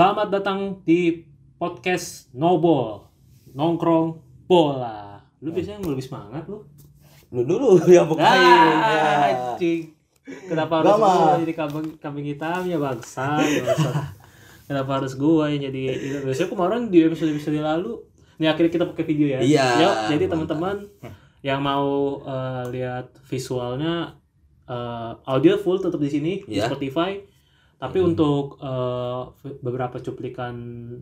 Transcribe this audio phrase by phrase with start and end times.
[0.00, 1.28] Selamat datang di
[1.60, 3.04] podcast Nobol
[3.52, 4.16] Nongkrong
[4.48, 5.20] Bola.
[5.44, 6.64] Lu biasanya lebih semangat lu.
[7.28, 8.32] Lu dulu yang bukain.
[8.32, 8.80] ya.
[8.80, 9.92] Ah, anjing.
[10.24, 13.90] Kenapa harus gua jadi kambing, kambing hitamnya bangsa, bangsa.
[14.72, 15.92] Kenapa harus gua yang jadi?
[16.24, 18.00] Biasanya kemarin di episode episode lalu,
[18.40, 19.44] nih akhirnya kita pakai video ya.
[19.44, 20.76] Iya, Yuk, jadi teman-teman
[21.44, 24.16] yang mau eh, lihat visualnya
[24.64, 26.72] eh, audio full tetap di sini di Iya.
[26.72, 27.20] Spotify.
[27.80, 29.22] Tapi untuk eh,
[29.64, 30.52] beberapa cuplikan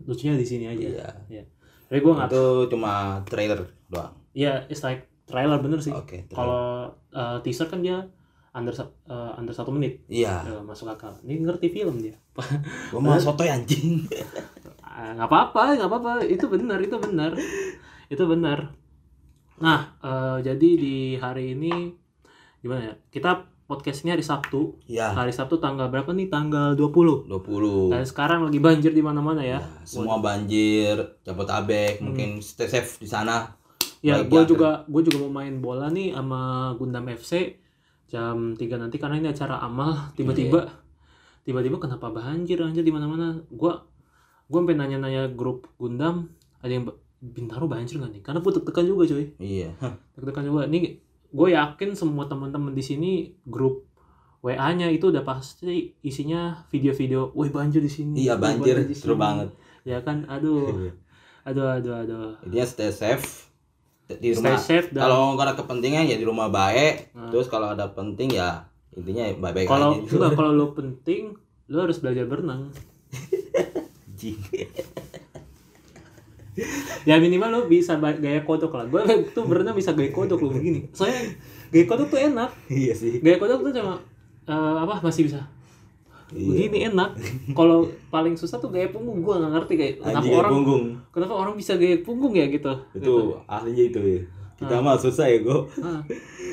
[0.07, 0.87] lucunya di sini aja.
[0.87, 1.09] Iya.
[1.27, 1.43] Ya.
[1.91, 4.15] Jadi gua nggak, Itu cuma trailer doang.
[4.31, 5.91] ya it's like trailer bener sih.
[5.91, 6.23] Oke.
[6.31, 6.37] trailer.
[6.39, 6.63] Kalau
[7.11, 8.07] eh, teaser kan dia
[8.55, 10.07] under eh, under satu menit.
[10.07, 10.47] Iya.
[10.47, 11.19] Ya, masuk akal.
[11.27, 12.15] Ini ngerti film dia.
[12.95, 14.07] Gua mau sotoy anjing.
[14.79, 16.11] Ah, nggak apa-apa, nggak apa-apa.
[16.25, 17.35] Itu benar, itu benar,
[18.07, 18.71] itu benar.
[19.59, 21.91] Nah, eh, jadi di hari ini
[22.63, 22.95] gimana ya?
[23.11, 24.81] Kita podcastnya hari Sabtu.
[24.89, 25.13] Iya.
[25.13, 26.25] Hari Sabtu tanggal berapa nih?
[26.25, 27.29] Tanggal 20.
[27.29, 27.93] 20.
[27.93, 29.61] Dan sekarang lagi banjir di mana-mana ya.
[29.61, 33.53] Ya, semua banjir, Jabotabek, mungkin stay safe di sana.
[34.01, 37.61] Ya, gue ya, juga gue juga mau main bola nih sama Gundam FC
[38.09, 40.65] jam 3 nanti karena ini acara amal tiba-tiba
[41.45, 43.85] tiba-tiba kenapa banjir anjir di mana-mana gua
[44.49, 48.87] gua sampai nanya-nanya grup Gundam ada yang "Ba- Bintaro banjir nggak nih karena gue tekan
[48.87, 49.77] juga cuy Iya.
[50.17, 50.97] tekan juga nih
[51.29, 53.11] gue yakin semua teman-teman di sini
[53.45, 53.89] grup
[54.39, 58.23] WA-nya itu udah pasti isinya video-video, woi banjir di sini.
[58.23, 59.49] Iya banjir, di seru sini." banget.
[59.83, 60.95] Ya kan, aduh,
[61.47, 62.29] aduh, aduh, aduh.
[62.47, 63.51] Intinya stay safe
[64.07, 64.55] di Stay rumah.
[64.55, 67.11] safe dan Kalau nggak ada kepentingan ya di rumah baik.
[67.11, 67.27] Nah.
[67.35, 68.63] Terus kalau ada penting ya
[68.95, 70.07] intinya baik-baik kalau aja.
[70.07, 71.35] enggak kalau lo penting
[71.69, 72.71] lo harus belajar berenang.
[77.03, 79.01] Ya minimal lo bisa gaya kodok lah gue
[79.35, 81.31] tuh berenang bisa gaya kodok lo begini soalnya
[81.67, 83.19] gaya kodok tuh enak iya sih.
[83.19, 83.95] gaya kodok tuh cuma
[84.43, 85.41] eh, apa masih bisa
[86.29, 86.45] Iya.
[86.45, 87.09] begini enak
[87.51, 90.83] kalau paling susah tuh gaya punggung gue nggak ngerti kayak kenapa Anjing ya orang punggung.
[91.09, 94.21] kenapa orang bisa gaya punggung ya gitu Itu aslinya itu ya.
[94.53, 95.65] Kita mah susah ya, Go.
[95.79, 96.03] ah.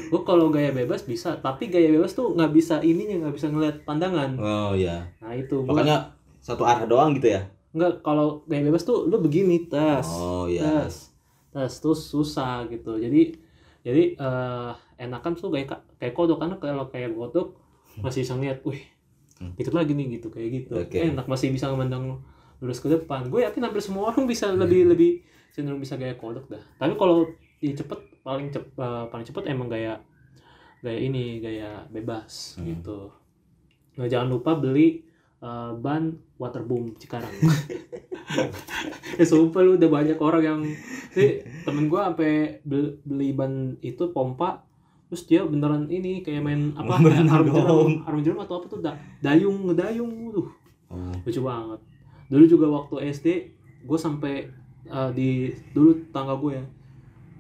[0.06, 3.76] gue kalau gaya bebas bisa tapi gaya bebas tuh nggak bisa ininya nggak bisa ngeliat
[3.82, 5.02] pandangan Oh iya.
[5.18, 6.08] nah itu gua Makanya
[6.38, 7.42] satu arah doang gitu ya.
[7.72, 10.06] Nggak kalau gaya bebas tuh lu begini tas.
[10.08, 10.84] Oh iya.
[10.86, 11.10] tes
[11.50, 12.96] tes tuh susah gitu.
[12.96, 13.34] Jadi
[13.80, 16.38] jadi eh enakan tuh kayak kayak kodok.
[16.38, 17.56] Karena kalau kayak kodok
[17.98, 18.82] masih bisa ngeliat wih
[19.36, 19.52] Hmm.
[19.52, 20.72] dikit lagi nih gitu kayak gitu.
[20.80, 20.96] Oke.
[20.96, 22.24] enak masih bisa memandang
[22.56, 23.28] lurus ke depan.
[23.28, 25.20] Gue yakin hampir semua orang bisa lebih lebih
[25.52, 26.64] cenderung bisa gaya kodok dah.
[26.80, 27.28] Tapi kalau
[27.60, 30.00] di cepet paling cep, eh, paling cepet emang gaya
[30.80, 32.64] gaya ini gaya bebas Hmm.
[32.66, 33.12] gitu.
[33.96, 35.04] Nah jangan lupa beli
[35.38, 37.30] eh, ban waterboom Cikarang
[39.18, 40.60] ya sumpah lu udah banyak orang yang
[41.10, 44.60] sih temen gua sampai beli, ban itu pompa
[45.06, 47.92] terus dia beneran ini kayak main apa kayak jeram dong.
[48.02, 50.48] arung jeram atau apa tuh da, dayung ngedayung tuh
[50.86, 51.10] Oh.
[51.26, 51.82] lucu banget
[52.30, 53.26] dulu juga waktu SD
[53.82, 54.46] gue sampai
[54.86, 56.64] eh, di dulu tetangga gue ya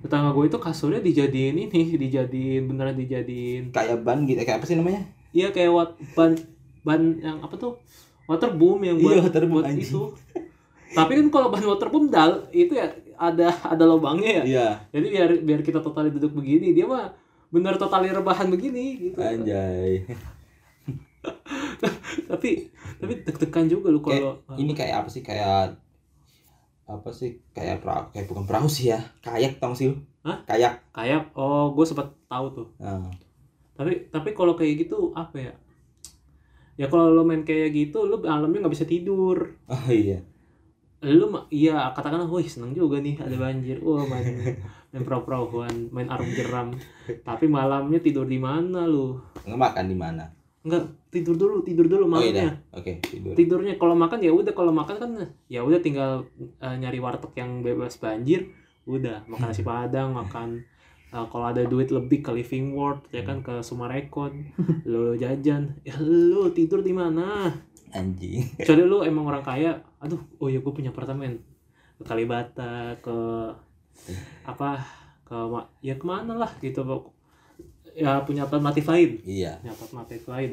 [0.02, 4.74] tetangga gue itu kasurnya dijadiin ini dijadiin beneran dijadiin Kayak ban gitu, kayak apa sih
[4.74, 5.06] namanya?
[5.30, 6.34] iya kayak wat, ban
[6.86, 7.72] ban yang apa tuh
[8.24, 9.84] waterboom yang buat, Iya, waterboom, buat anjing.
[9.84, 10.02] itu
[10.88, 12.86] tapi kan kalau ban waterboom dal itu ya
[13.18, 14.66] ada ada lubangnya ya Iya.
[14.92, 17.10] jadi biar biar kita totali duduk begini dia mah
[17.46, 20.06] bener totali rebahan begini gitu Anjay.
[22.26, 22.48] tapi
[22.96, 25.20] tapi deg-degan juga lu Kayak, kalau ini kayak apa sih?
[25.20, 25.76] Kayak
[26.86, 27.30] apa sih?
[27.50, 28.98] Kayak perahu, kayak bukan perahu sih ya.
[29.20, 29.96] Kayak tau sih lu?
[30.22, 30.38] Hah?
[30.44, 30.82] Kayak.
[30.90, 33.10] kayak oh gue sempat tahu tuh Nah.
[33.74, 35.52] tapi tapi kalau kayak gitu apa ya
[36.76, 40.20] ya kalau lo main kayak gitu lo malamnya nggak bisa tidur Oh iya.
[40.98, 44.56] lu ma- iya katakanlah wih seneng juga nih ada banjir wah main
[44.88, 46.72] main perahu-perahuan main arung jeram
[47.22, 50.24] tapi malamnya tidur di mana lu Ngemakan di mana?
[50.60, 52.32] enggak tidur dulu tidur dulu Oh iya.
[52.34, 52.54] malamnya dah.
[52.74, 53.32] Oke, tidur.
[53.34, 55.10] tidurnya kalau makan ya udah kalau makan kan
[55.46, 56.26] ya udah tinggal
[56.58, 58.50] eh, nyari warteg yang bebas banjir
[58.84, 60.64] udah makan nasi padang makan
[61.08, 64.32] eh, kalau ada duit lebih ke Living World ya kan ke Sumarekon
[64.90, 67.50] lo jajan ya lu tidur di mana
[67.88, 68.44] Anjing.
[68.56, 71.38] kecuali lu emang orang kaya aduh oh ya gue punya apartemen
[71.96, 73.16] ke Kalibata ke
[74.44, 74.78] apa
[75.22, 75.36] ke
[75.80, 76.84] ya ke mana lah gitu
[77.90, 79.56] ya punya alternatif lain Iya.
[79.58, 80.52] punya alternatif lain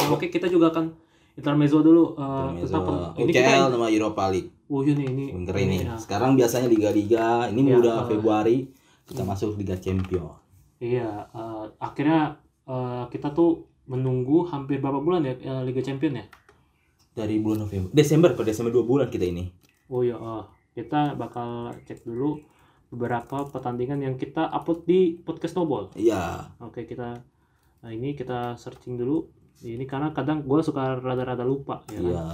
[0.00, 0.96] Ya, oke kita juga akan
[1.36, 2.24] intermezzo dulu eh,
[2.56, 2.72] Intermezzo.
[2.72, 4.48] tentang ini UCL kita nama Europa League.
[4.64, 5.84] oh ini ini Winter ini.
[5.84, 5.92] ya.
[5.94, 8.64] Sekarang biasanya liga-liga, ini Ya, udah uh, Februari
[9.10, 10.38] kita masuk Liga Champion.
[10.78, 16.26] iya eh, akhirnya eh, kita tuh menunggu hampir berapa bulan ya eh, Liga Champion ya
[17.10, 17.90] Dari bulan November.
[17.90, 19.50] Desember, kok Desember 2 bulan kita ini.
[19.90, 20.46] Oh iya, oh.
[20.78, 22.38] kita bakal cek dulu
[22.94, 25.90] beberapa pertandingan yang kita upload di podcast Nobol.
[25.98, 26.54] Iya.
[26.62, 27.18] Oke, kita
[27.82, 29.26] nah ini kita searching dulu.
[29.58, 32.08] Ini karena kadang gue suka rada-rada lupa ya kan.
[32.14, 32.24] Iya.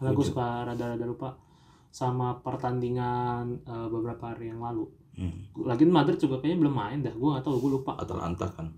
[0.00, 1.28] karena gue suka rada-rada lupa
[1.92, 4.88] sama pertandingan eh, beberapa hari yang lalu
[5.20, 5.36] Hmm.
[5.60, 8.72] lagi Madrid juga kayaknya belum main dah gue nggak tahu gue lupa Atalanta kan.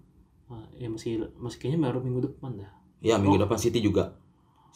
[0.47, 2.67] Ah, ya masih masih kayaknya baru minggu depan dah
[2.99, 3.43] Ya minggu Oh.
[3.43, 4.11] depan City juga.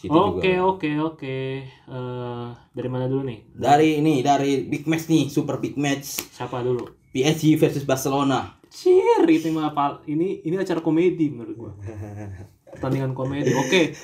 [0.04, 5.56] Oke oke oke Eh, dari mana dulu nih Dari ini dari big match nih, super
[5.56, 6.22] big match.
[6.30, 8.54] siapa dulu PSG versus Barcelona.
[8.68, 11.72] Cheer itu mah pal- ini ini acara komedi menurut gua.
[12.72, 13.50] Pertandingan komedi.
[13.50, 13.96] Oke.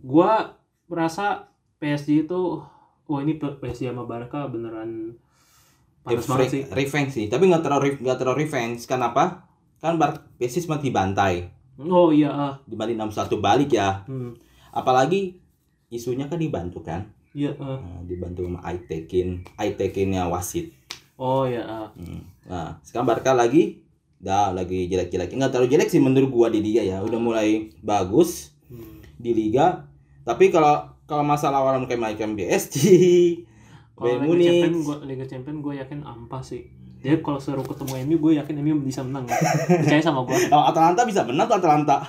[0.00, 2.40] Gua merasa PSG itu
[3.04, 5.14] wah ini P- PSG sama Barca beneran
[6.02, 6.62] panas banget sih.
[6.68, 8.84] Revenge sih, tapi nggak terlalu nggak terlalu revenge.
[8.84, 9.46] Kenapa?
[9.80, 11.48] Kan Bar PSG sempat dibantai,
[11.80, 12.54] Oh iya ah.
[12.68, 14.04] dibalik 6-1 balik ya.
[14.04, 14.36] Hmm.
[14.70, 15.40] Apalagi
[15.88, 17.78] isunya kan dibantu kan, Iya ah.
[17.80, 20.74] Nah, dibantu sama Aitekin, Aitekinnya wasit.
[21.16, 21.88] Oh iya ah.
[21.96, 22.20] Hmm.
[22.44, 23.80] Nah, sekarang Barca lagi,
[24.20, 25.32] dah lagi jelek-jelek.
[25.32, 27.00] Nggak terlalu jelek sih menurut gua di liga ya.
[27.00, 29.00] Udah mulai bagus Hmm.
[29.16, 29.88] di liga.
[30.22, 32.76] Tapi kalau kalau masalah orang kayak macam PSG,
[34.00, 36.64] Kalau Liga Champion gua Liga Champion gua yakin ampas sih.
[37.00, 39.24] Jadi kalau suruh ketemu MU gue yakin MU bisa menang.
[39.24, 40.36] Percaya sama gua.
[40.56, 42.04] oh, Atalanta bisa menang tuh Atalanta.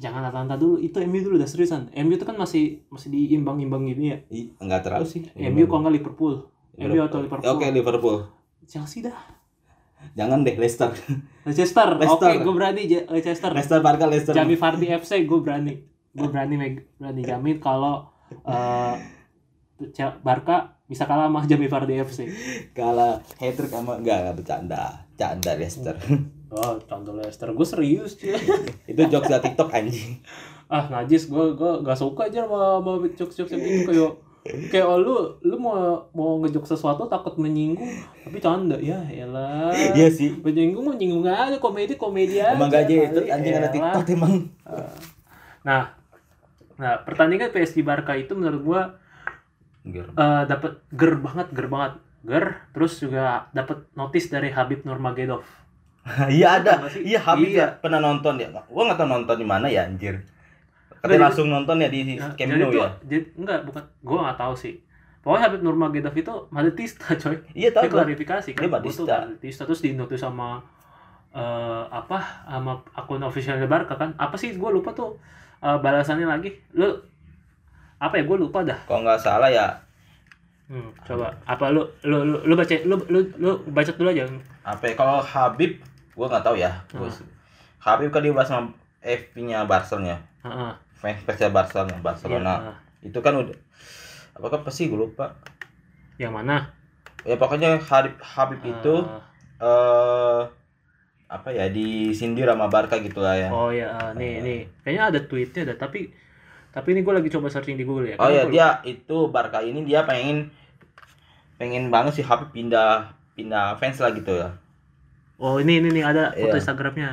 [0.00, 1.92] Jangan Atalanta dulu, itu MU dulu udah seriusan.
[1.92, 4.18] MU itu kan masih masih diimbang-imbang gini ya.
[4.32, 5.28] Ih, Nggak terlalu sih.
[5.36, 6.48] MU kalau nggak Liverpool.
[6.80, 7.52] MU atau Liverpool.
[7.52, 8.16] Oke Liverpool.
[8.64, 9.16] Chelsea dah.
[10.16, 10.96] Jangan deh Leicester.
[11.44, 11.88] Leicester.
[11.92, 12.30] Oke, Leicester.
[12.40, 13.50] gue berani Leicester.
[13.52, 14.32] Leicester Barca Leicester.
[14.32, 15.76] Jamie Vardy FC gue berani.
[16.16, 16.56] Gue berani
[16.96, 19.19] berani jamin kalau Ce-
[20.20, 22.26] Barca bisa kalah sama Jamie Vardy FC.
[22.70, 24.82] Kalah hat trick sama enggak enggak bercanda.
[25.14, 25.96] Canda Leicester.
[26.50, 27.46] Oh, contoh Leicester.
[27.48, 28.34] Gue serius cuy.
[28.90, 30.18] Itu jokes dari TikTok anjing.
[30.66, 34.12] ah, najis gue gue gak suka aja sama sama jokes-jokes yang gitu kayak
[34.66, 35.78] kayak oh, lu lu mau
[36.10, 37.90] mau ngejok sesuatu takut menyinggung
[38.20, 40.42] tapi canda ya elah Iya sih.
[40.42, 43.30] menyinggung menyinggung aja komedi komedi aja Emang gaji itu kali.
[43.30, 43.70] anjing ada.
[43.70, 44.34] TikTok emang.
[45.62, 45.82] Nah,
[46.74, 48.82] nah pertandingan PSG Barca itu menurut gua
[49.82, 51.92] eh dapat ger banget, ger banget,
[52.22, 52.46] ger.
[52.70, 55.42] Terus juga dapat notis dari Habib Nurmagomedov.
[56.32, 56.80] Iya ada.
[56.90, 57.60] Iya Habib Iya.
[57.60, 58.48] ya pernah nonton ya.
[58.66, 60.20] Gua nggak tahu nonton di mana ya anjir.
[61.00, 62.92] Jadi- langsung nonton ya di Nah, Camp Nou ya.
[63.08, 64.74] jadi, enggak, bukan, gua nggak tahu sih.
[65.20, 67.36] Pokoknya Habib Nurmagomedov itu Madridista, coy.
[67.52, 68.60] Iya tahu Dia klarifikasi kan.
[68.60, 69.16] Dia Madridista.
[69.24, 70.60] Madridista terus dinotis sama
[71.30, 74.12] eh apa sama akun officialnya Barca kan.
[74.16, 75.16] Apa sih gua lupa tuh
[75.60, 76.52] eh, balasannya lagi.
[76.72, 76.88] Lu
[78.00, 78.24] apa ya?
[78.24, 78.80] Gua lupa dah.
[78.82, 79.68] Kalau nggak salah ya
[80.66, 84.22] Hmm, coba apa lu lu lu, lu baca lu lu lu baca dulu aja.
[84.62, 85.82] apa ya, kalau Habib
[86.14, 86.70] gua nggak tahu ya.
[86.90, 87.26] Gua- Hmm.
[87.78, 88.70] Habib kan dibahas sama
[89.00, 90.14] FP-nya Barcelona.
[90.40, 90.72] Heeh.
[90.94, 92.54] Fans fansnya Barcelona, Barcelona.
[92.54, 92.72] Iya.
[93.08, 93.56] Itu kan udah
[94.30, 95.32] apakah pasti gue lupa.
[96.16, 96.56] Yang mana?
[97.24, 98.94] Ya pokoknya Habib Habib itu
[99.58, 100.40] Eh, eh
[101.26, 103.48] apa ya disindir sama Barca gitu lah ya.
[103.48, 104.60] oh ya, nih nih.
[104.82, 106.12] Kayaknya ada tweetnya ada, tapi
[106.70, 108.16] tapi ini gue lagi coba searching di Google ya.
[108.16, 110.50] Oh ya lu- dia itu Barca ini dia pengen
[111.56, 114.54] pengen banget sih Habib pindah pindah fans lah gitu ya.
[115.36, 116.60] Oh ini ini nih ada foto Iya.
[116.60, 117.10] Instagramnya.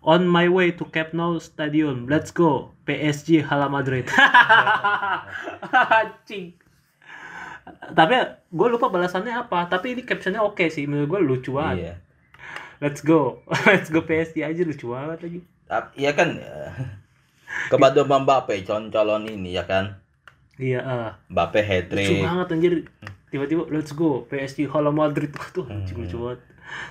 [0.00, 4.06] On my way to Camp Nou Stadium, let's go PSG Hala Madrid.
[5.92, 6.54] Anjing.
[7.88, 8.14] Tapi
[8.48, 9.66] gue lupa balasannya apa.
[9.66, 11.76] Tapi ini captionnya oke sih, menurut gue lucu banget.
[11.78, 11.94] Iya.
[12.78, 15.40] Let's go, let's go PSG aja lucu banget lagi.
[15.94, 16.28] Iya kan
[17.66, 19.98] eh, sama Mbappe calon-calon ini ya kan.
[20.54, 21.10] Iya, ah.
[21.26, 22.22] Mbappe hat lucu trick.
[22.22, 22.72] banget anjir
[23.28, 26.02] tiba-tiba let's go PSG Hala Madrid tuh anjing Hmm.
[26.02, 26.40] lucu banget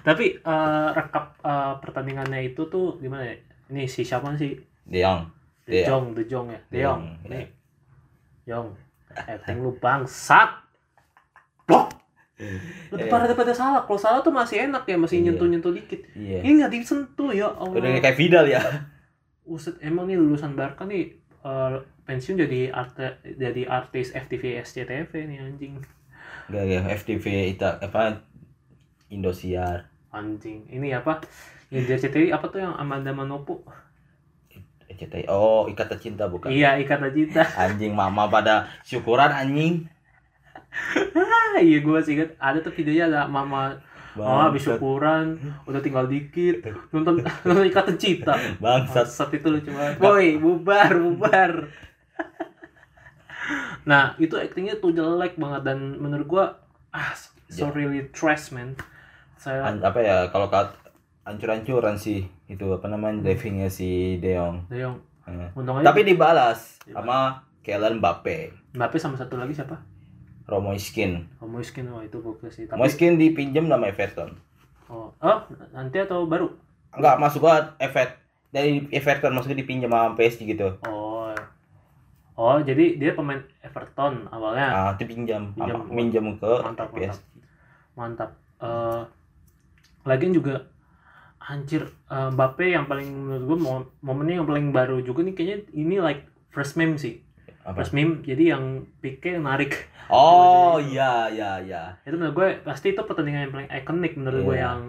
[0.01, 3.35] tapi eh, rekap eh, pertandingannya itu tuh gimana ya
[3.67, 5.21] ini si siapa sih De Jong.
[5.65, 7.45] De Jong De Jong ya De Jong nih
[8.45, 8.71] Jong
[9.11, 10.49] acting lu bangsat
[11.65, 11.91] blok
[12.87, 13.09] lu Iya.
[13.09, 15.25] pada pada salah kalau salah tuh masih enak ya masih Iya.
[15.27, 16.39] nyentuh nyentuh dikit Iya.
[16.39, 18.61] ini nggak disentuh ya Udah Allah kayak Vidal ya.
[19.47, 21.75] Uset, emang nih lulusan Barca nih eh,
[22.07, 25.73] pensiun jadi arte, jadi artis FTV SCTV nih anjing
[26.47, 27.25] Enggak ya FTV
[27.55, 28.23] itu apa
[29.09, 29.87] Indosiar.
[30.11, 31.19] anjing ini apa
[31.67, 33.63] di RCTI apa tuh yang Amanda Manopo
[34.87, 35.27] RCTI.
[35.27, 36.47] Oh, Ikatan Cinta bukan.
[36.47, 39.83] iya Ikatan Cinta Anjing mama pada syukuran anjing.
[41.67, 43.75] iya gue masih inget ada tuh videonya ada mama
[44.19, 49.05] mama habis syukuran udah tinggal dikit nonton nonton Ikatan Cinta Bangsat.
[49.05, 51.51] Bangsat itu lucu banget boy bubar bubar
[53.89, 56.45] nah itu actingnya tuh jelek banget dan menurut gua
[56.89, 57.71] ah so Ya.
[57.71, 58.75] really trash man
[59.35, 60.67] saya An- apa ya kalau kat
[61.23, 64.67] ancur-ancuran sih itu apa namanya divingnya si De Jong.
[64.67, 65.51] Dayong Eh.
[65.53, 68.51] untung aja Tapi dibalas sama Kylian Mbappe.
[68.73, 69.75] Mbappe sama satu lagi siapa
[70.47, 71.27] Romo Iskin.
[71.37, 74.31] oh Moiskin oh itu gokil sih tapi Moiskin dipinjam sama Everton.
[74.87, 75.37] oh, oh
[75.71, 76.47] nanti atau baru
[76.95, 78.15] Enggak masuk gua Evert
[78.49, 80.79] dari Everton maksudnya dipinjam sama PSG gitu.
[80.87, 81.35] oh
[82.37, 84.69] Oh, jadi dia pemain Everton awalnya.
[84.69, 85.89] Ah, itu pinjam, Pinjam.
[85.89, 87.17] minjam ke mantap, PS.
[87.17, 87.17] mantap.
[87.97, 88.29] Mantap.
[88.61, 89.01] Eh
[90.05, 90.69] lagian juga
[91.41, 95.57] anjir eh, Mbappe yang paling menurut gue mo- momennya yang paling baru juga nih kayaknya
[95.73, 97.25] ini like first meme sih.
[97.67, 97.83] Apa?
[97.83, 101.83] First meme jadi yang Pique narik Oh, iya iya iya.
[102.01, 104.63] itu menurut gue pasti itu pertandingan yang paling ikonik menurut gue Iya.
[104.63, 104.79] yang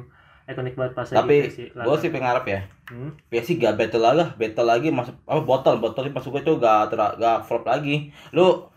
[0.46, 1.36] ikonik banget pas Tapi
[1.68, 2.62] gue sih pengarap ya.
[2.86, 3.18] Hmm.
[3.26, 7.02] PSG gak battle lagi lah, battle lagi masuk apa botol, botol masuk itu gak ter,
[7.18, 8.14] gak flop lagi.
[8.30, 8.70] Lu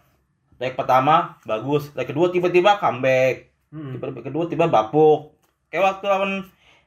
[0.58, 3.96] leg pertama bagus, leg kedua tiba-tiba comeback, Hmm.
[3.96, 5.38] tiba kedua tiba bapuk.
[5.70, 6.32] Kayak waktu lawan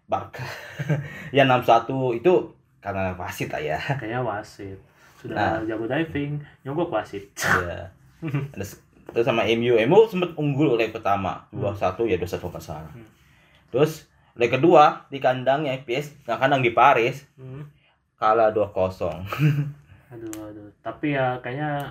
[0.04, 0.44] Barca.
[1.32, 2.34] ya 6-1 itu
[2.76, 3.78] karena wasit lah ya.
[3.96, 4.76] kayaknya wasit
[5.24, 5.64] sudah Nah.
[5.64, 7.88] jago diving nyogok wasit Iya.
[8.52, 12.92] Terus, terus sama MU, MU sempet unggul leg pertama 2-1 ya 2-1 nggak salah.
[12.92, 13.08] Hmm.
[13.72, 14.04] Terus
[14.36, 17.64] leg kedua di kandangnya PS, yang kandang di Paris Hmm.
[18.14, 19.24] kalah 2-0.
[20.12, 21.90] aduh aduh tapi ya kayaknya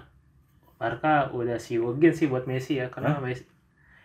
[0.80, 3.44] Barca udah siwogin sih buat Messi ya karena Messi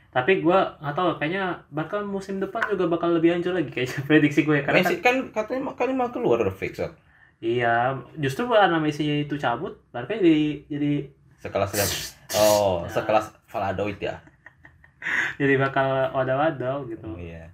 [0.08, 4.42] tapi gua nggak tahu kayaknya Barca musim depan juga bakal lebih hancur lagi kayaknya prediksi
[4.42, 6.92] gue karena Messi kan katanya kan mau keluar fix kan?
[7.38, 11.06] Iya justru karena Messi itu cabut Barca jadi jadi
[11.38, 11.90] sekelas lihat
[12.34, 14.20] oh sekelas Valadoid ya?
[15.40, 17.08] Jadi bakal wadah-wadah gitu.
[17.16, 17.48] Iya.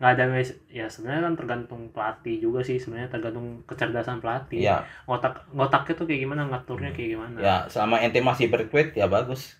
[0.00, 4.64] Nggak ada Messi ya sebenarnya kan tergantung pelatih juga sih sebenarnya tergantung kecerdasan pelatih.
[4.66, 4.82] Iya.
[5.06, 7.36] Ngotak ngotaknya tuh kayak gimana ngaturnya kayak gimana?
[7.38, 9.54] Ya selama ente masih berkuat ya bagus.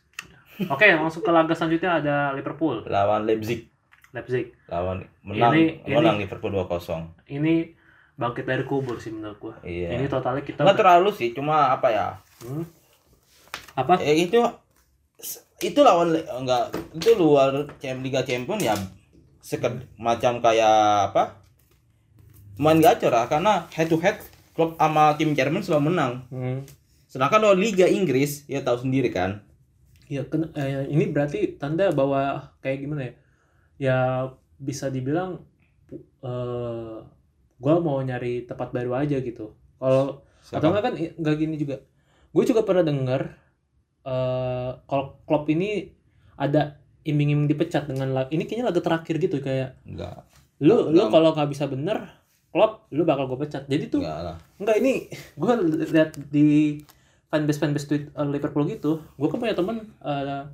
[0.73, 2.83] Oke langsung ke laga selanjutnya ada Liverpool.
[2.89, 3.69] Lawan Leipzig.
[4.11, 4.57] Leipzig.
[4.67, 7.76] Lawan menang Ini- menang Liverpool 2-0 ini
[8.17, 9.55] bangkit dari kubur sih menurut gua.
[9.61, 9.93] Iya.
[9.95, 12.07] Ini totalnya kita nggak terlalu sih cuma apa ya?
[12.41, 12.65] Hmm?
[13.77, 14.01] apa?
[14.01, 14.41] Eh, itu
[15.61, 18.77] itu lawan enggak itu luar Cem- Liga Champion ya
[19.41, 21.37] seked macam kayak apa?
[22.57, 24.17] Main gacor lah karena head to head
[24.57, 26.25] klub sama tim Jerman selalu menang.
[26.29, 26.65] Hmm.
[27.07, 29.41] sedangkan kalau Liga Inggris ya tahu sendiri kan?
[30.09, 33.13] Ya ken- eh, ini berarti tanda bahwa kayak gimana ya?
[33.77, 33.99] Ya
[34.57, 35.45] bisa dibilang
[36.25, 36.97] eh
[37.57, 39.53] gua mau nyari tempat baru aja gitu.
[39.77, 41.77] Kalau atau enggak kan enggak gini juga.
[42.31, 43.35] Gue juga pernah dengar
[44.03, 45.91] eh kalau Klopp ini
[46.37, 50.23] ada iming-iming dipecat dengan lag- ini kayaknya laga terakhir gitu kayak enggak
[50.59, 51.11] lu lu Enggak.
[51.11, 51.99] kalau nggak bisa bener
[52.49, 53.67] Klopp lu bakal gue pecat.
[53.67, 54.37] Jadi tuh enggak lah.
[54.57, 55.53] enggak ini gue
[55.91, 56.81] lihat di
[57.27, 60.45] fanbase fanbase tweet eh, Liverpool gitu gue kan punya temen eh,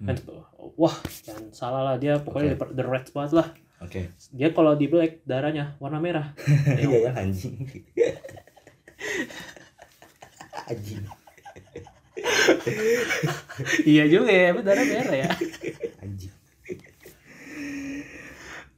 [0.00, 0.26] fans-
[0.74, 2.56] wah jangan salah lah dia pokoknya.
[2.56, 3.48] Liver- the Reds banget lah
[3.82, 4.00] oke.
[4.32, 6.32] Dia kalau di black darahnya warna merah.
[6.82, 7.56] Iya ya anjing.
[10.70, 11.02] Anjing.
[13.82, 15.30] Iya juga ya darah merah ya.
[16.00, 16.32] Anjing.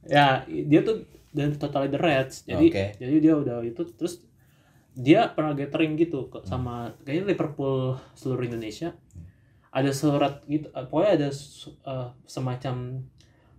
[0.05, 2.45] Ya dia tuh dan totally the Reds.
[2.47, 2.85] Jadi Oke.
[2.97, 4.23] jadi dia udah itu terus
[4.95, 8.95] dia pernah gathering gitu ke- sama kayaknya Liverpool seluruh Indonesia.
[9.75, 13.03] Ada surat gitu pokoknya ada eh, semacam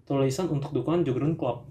[0.06, 1.66] tulisan untuk dukungan Jurgen Klopp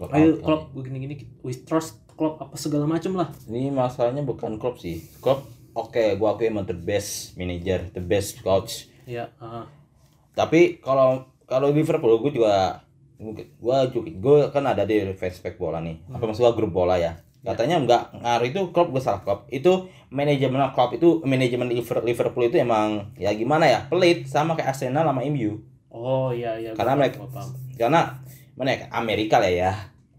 [0.00, 3.32] Klopp ayo Klopp begini-gini we trust Klopp apa segala macam lah.
[3.48, 5.00] Ini masalahnya bukan Klopp sih.
[5.24, 8.88] Klopp oke gua akui emang the best manager the best coach.
[9.04, 9.68] Ya ah.
[10.32, 12.84] tapi kalau kalau Liverpool gue juga
[13.56, 16.00] gua juga gue kan ada di Facebook bola nih.
[16.12, 17.20] Apa maksud gua grup bola ya?
[17.40, 22.48] Katanya enggak ngaruh itu Klopp gue salah Klopp itu manajemen Klopp itu manajemen Liver- Liverpool
[22.48, 26.94] itu emang ya gimana ya pelit sama kayak Arsenal sama MU oh iya iya Karena
[26.96, 28.02] mereka- paham, karena
[28.54, 29.72] mana ya Amerika lah ya.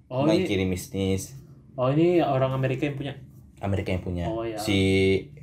[0.08, 1.36] Oh ini kiri bisnis
[1.74, 3.14] oh ini orang Amerika yang punya?
[3.58, 4.26] Amerika yang punya.
[4.26, 4.58] Oh, iya.
[4.58, 4.78] si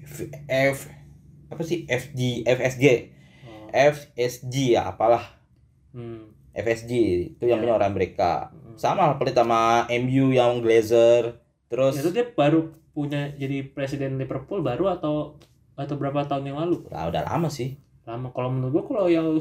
[0.03, 0.79] F, F
[1.49, 1.87] apa sih?
[1.87, 2.85] FG FSG
[3.47, 5.25] oh, FSG ya apalah.
[5.91, 6.29] Hmm.
[6.51, 6.93] FSG
[7.33, 7.65] itu yang Iya.
[7.65, 8.51] punya orang Amerika.
[8.51, 8.77] Hmm.
[8.77, 11.41] sama pelit sama MU yang Glazer.
[11.67, 15.39] Terus itu dia baru punya jadi presiden Liverpool baru atau
[15.75, 16.87] atau berapa tahun yang lalu?
[16.91, 17.79] Lah udah lama sih.
[18.05, 18.31] Lama.
[18.31, 19.39] Kalau menurut gua kalau yang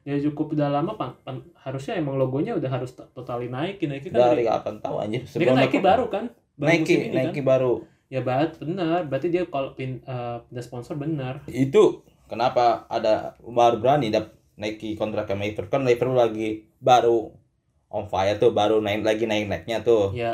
[0.00, 4.08] ya cukup udah lama pan, pan- harusnya emang logonya udah harus to- totali naik Nike
[4.08, 5.22] kan dari kapan tahu anjir.
[5.28, 6.24] Ini kan Nike baru kan?
[6.56, 7.72] Baru Nike ini Nike kan baru.
[8.08, 9.06] Ya banget benar.
[9.06, 11.44] Berarti dia kalau pin eh, pindah sponsor benar.
[11.46, 17.32] Itu kenapa ada baru berani dap Nike kontrak sama Liverpool kan Liverpool lagi baru
[17.90, 20.16] on fire tuh baru naik lagi naik naiknya tuh.
[20.16, 20.32] Ya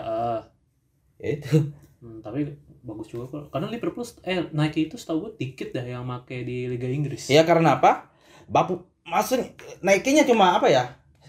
[1.19, 1.75] ya itu.
[1.99, 2.55] Hmm, tapi
[2.87, 3.45] bagus juga kok.
[3.51, 7.27] Karena Liverpool eh Nike itu setahu gue dikit dah yang make di Liga Inggris.
[7.27, 8.15] Ya karena apa?
[8.47, 10.85] Bapu maksudnya Nike-nya cuma apa ya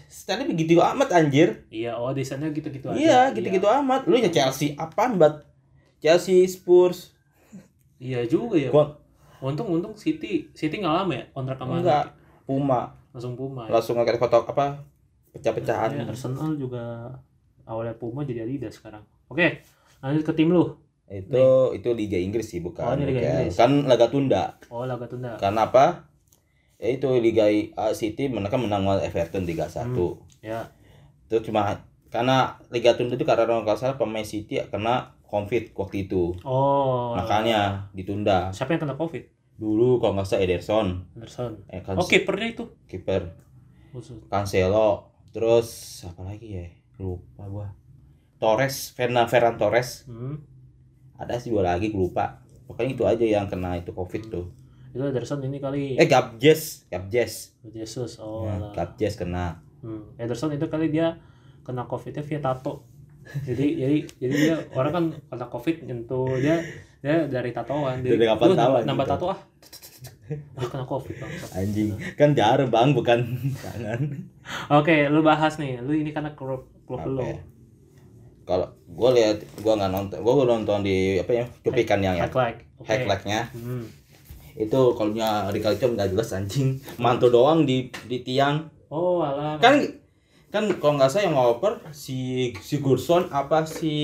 [0.08, 4.74] style begitu amat anjir iya oh desainnya gitu-gitu aja iya gitu-gitu amat lu ya Chelsea
[4.74, 5.46] apaan bat
[6.02, 7.14] Chelsea Spurs
[8.02, 8.98] iya juga ya Gua
[9.38, 12.04] untung untung City City nggak lama ya kontrak sama enggak.
[12.42, 12.80] Puma
[13.14, 13.78] langsung Puma ya.
[13.78, 14.82] langsung ngeliat foto apa
[15.36, 17.12] pecah-pecahan Ya, Arsenal juga
[17.68, 19.04] awalnya Puma jadi Adidas sekarang.
[19.28, 19.60] Oke,
[20.00, 20.72] lanjut ke tim lu.
[21.04, 22.80] Itu itu Liga Inggris sih bukan.
[22.84, 23.44] Oh, ini Liga.
[23.44, 23.60] Inggris.
[23.60, 24.56] Kan laga tunda.
[24.72, 25.36] Oh, laga tunda.
[25.36, 26.07] Karena apa?
[26.78, 29.90] Ya itu Liga A City mereka menang lawan Everton 3-1.
[30.40, 30.70] Ya.
[31.26, 36.06] Itu cuma karena Liga tunda itu karena kalau nggak salah pemain City kena Covid waktu
[36.08, 36.32] itu.
[36.46, 37.18] Oh.
[37.18, 38.48] Makanya ditunda.
[38.54, 39.26] Siapa yang kena Covid?
[39.58, 41.66] Dulu kalau nggak salah Ederson, Anderson.
[41.66, 42.64] eh kan Oh, kipernya itu.
[42.86, 43.26] kiper.
[44.30, 45.66] Cancelo, terus
[45.98, 46.66] siapa lagi ya?
[47.02, 47.66] Lupa gua.
[48.38, 50.06] Torres, Fernan Ferran Torres.
[50.06, 50.38] Hmm.
[51.18, 52.26] Ada sih dua lagi gua lupa.
[52.70, 54.46] Pokoknya itu aja yang kena itu Covid tuh.
[54.90, 57.52] Itu Anderson ini kali Eh Gabjes, Gabjes.
[57.68, 58.16] Jesus.
[58.18, 58.48] Oh.
[58.48, 58.56] Ya.
[58.74, 59.60] Gabjes kena.
[59.78, 60.10] Hmm.
[60.18, 61.20] Ederson itu kali dia
[61.62, 62.82] kena covidnya via tato.
[63.44, 66.64] jadi jadi jadi dia orang kan kena covid nyentuh dia
[66.98, 69.40] dia dari tatoan Dari kapan "Lu tahu, nambah, tuh?" tato ah
[70.56, 71.88] dia kena covid bang Anjing.
[72.16, 73.20] Kan jarum Bang, bukan
[73.64, 74.00] tangan.
[74.72, 77.36] oke lu bahas nih lu ini karena klub klub lu?
[78.48, 81.44] Kalau gua lihat gua nggak nonton, gua nonton di apa ya?
[81.60, 82.24] Cuplikan yang ya.
[82.24, 83.40] highlight oke Highlight-nya.
[83.52, 83.84] hmm.
[84.58, 86.82] Itu kalau nya Ricardo nggak jelas anjing.
[86.98, 88.66] Mantu doang di di tiang.
[88.90, 89.56] oh alah.
[89.62, 89.86] Kan
[90.50, 93.94] kan kalau nggak salah yang ngoper si si Gurson apa si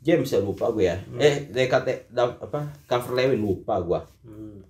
[0.00, 0.96] James ya lupa gue ya.
[1.20, 4.00] Eh DKT apa cover Lewin lupa gua.
[4.24, 4.64] Hmm.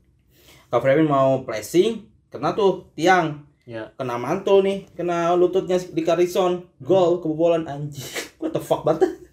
[0.68, 3.46] cover Lewin mau pressing kena tuh tiang.
[3.64, 3.94] Ya.
[3.96, 8.04] Kena mantul nih kena lututnya di Carison gol kebobolan anjing.
[8.42, 9.24] What the fuck banget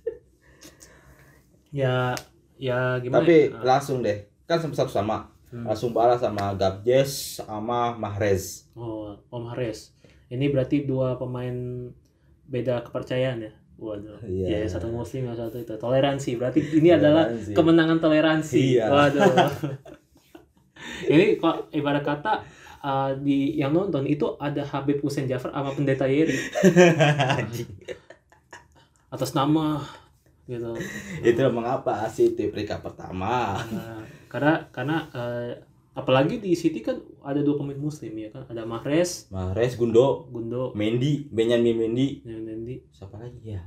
[1.71, 2.11] ya
[2.59, 3.63] ya gimana tapi ya?
[3.63, 5.67] langsung deh kan sama satu sama Hmm.
[5.91, 9.91] balas sama Gabjes sama Mahrez oh Om Haris
[10.27, 11.51] ini berarti dua pemain
[12.47, 14.61] beda kepercayaan ya Waduh, Iya.
[14.61, 16.37] ya satu muslim yang satu itu toleransi.
[16.37, 17.51] Berarti ini adalah Toleransi.
[17.51, 18.59] kemenangan toleransi.
[18.77, 18.85] Iya.
[18.87, 19.25] Waduh.
[21.09, 22.45] Ini kok ibarat kata
[22.79, 26.29] uh, di yang nonton itu ada Habib Hussein Jafar sama Pendeta Yeri
[29.13, 29.81] atas nama
[30.43, 30.71] gitu.
[31.23, 35.51] itu mengapa City peringkat pertama Nah, karena karena uh,
[35.91, 40.71] apalagi di City kan ada dua pemain muslim ya kan ada Mahrez, Mahrez Gundo Gundo,
[40.71, 42.75] Mendy Benjamin Mendy Mendy.
[42.89, 43.61] siapa lagi ya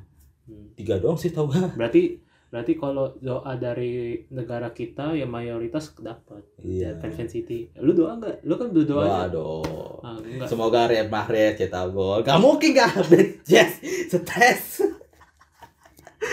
[0.44, 0.68] Hmm.
[0.74, 6.44] tiga doang sih tau gak Berarti berarti kalau doa dari negara kita ya mayoritas dapat.
[6.60, 7.72] iya Fans Fan City.
[7.74, 8.38] Lu doa enggak?
[8.42, 9.12] Lu kan berdoa aja.
[9.24, 10.44] waduh Ah, enggak.
[10.46, 12.92] semoga Riyad Mahrez cetak gol gak mungkin gak
[13.48, 14.84] Yes stres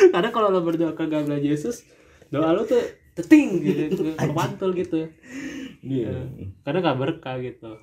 [0.10, 1.86] Karena kalau lo berdoa ke Gabriel Jesus,
[2.34, 2.82] doa lu tuh
[3.14, 5.12] teting gitu, kepantul gitu.
[5.86, 6.32] Iya.
[6.66, 7.78] Karena nggak berkah gitu.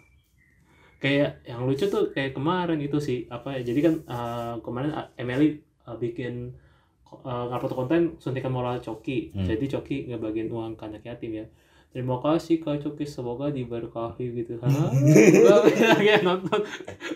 [0.99, 3.63] Kayak yang lucu tuh kayak kemarin itu sih apa ya?
[3.63, 6.59] Jadi kan uh, kemarin uh, Emily uh, bikin
[7.07, 9.31] uh, upload konten suntikan moral Coki.
[9.31, 9.47] Hmm.
[9.47, 11.47] Jadi Coki ngebagiin uang ke anak yatim ya.
[11.88, 14.59] Terima kasih Kak Coki, semoga diberkahi gitu.
[14.62, 14.92] Hah?
[14.92, 16.61] Gue nonton.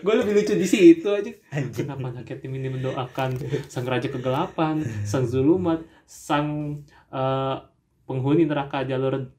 [0.01, 1.29] Gue lebih lucu di situ aja.
[1.69, 3.37] Kenapa anak yatim ini mendoakan
[3.69, 6.81] sang raja kegelapan, sang zulumat, sang
[7.13, 7.61] uh,
[8.09, 9.29] penghuni neraka jalur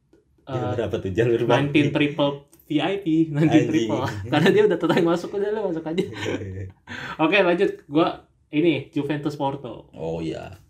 [0.47, 3.67] uh, berapa tuh jalur 19 triple VIP, 19 Anjing.
[3.69, 4.07] triple.
[4.31, 6.05] Karena dia udah tertarik masuk udah lu masuk aja.
[7.27, 7.85] Oke, lanjut.
[7.91, 9.91] Gua ini Juventus Porto.
[9.91, 10.63] oh iya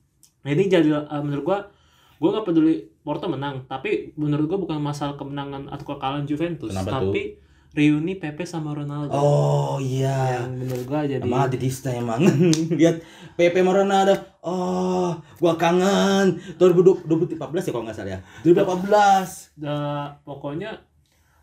[0.45, 1.59] ini jadi uh, menurut gua
[2.25, 6.89] gua nggak peduli Porto menang, tapi menurut gua bukan masalah kemenangan atau kekalahan Juventus, Kenapa
[6.97, 7.13] tuh?
[7.13, 7.23] tapi
[7.71, 9.11] reuni Pepe sama Ronaldo.
[9.11, 12.23] oh iya Yang menurut gua jadi Emang Adidista emang
[12.79, 13.03] lihat
[13.35, 17.05] PP Maranada oh gua kangen 2014
[17.37, 20.81] ya kalau nggak salah ya 2014 da- pokoknya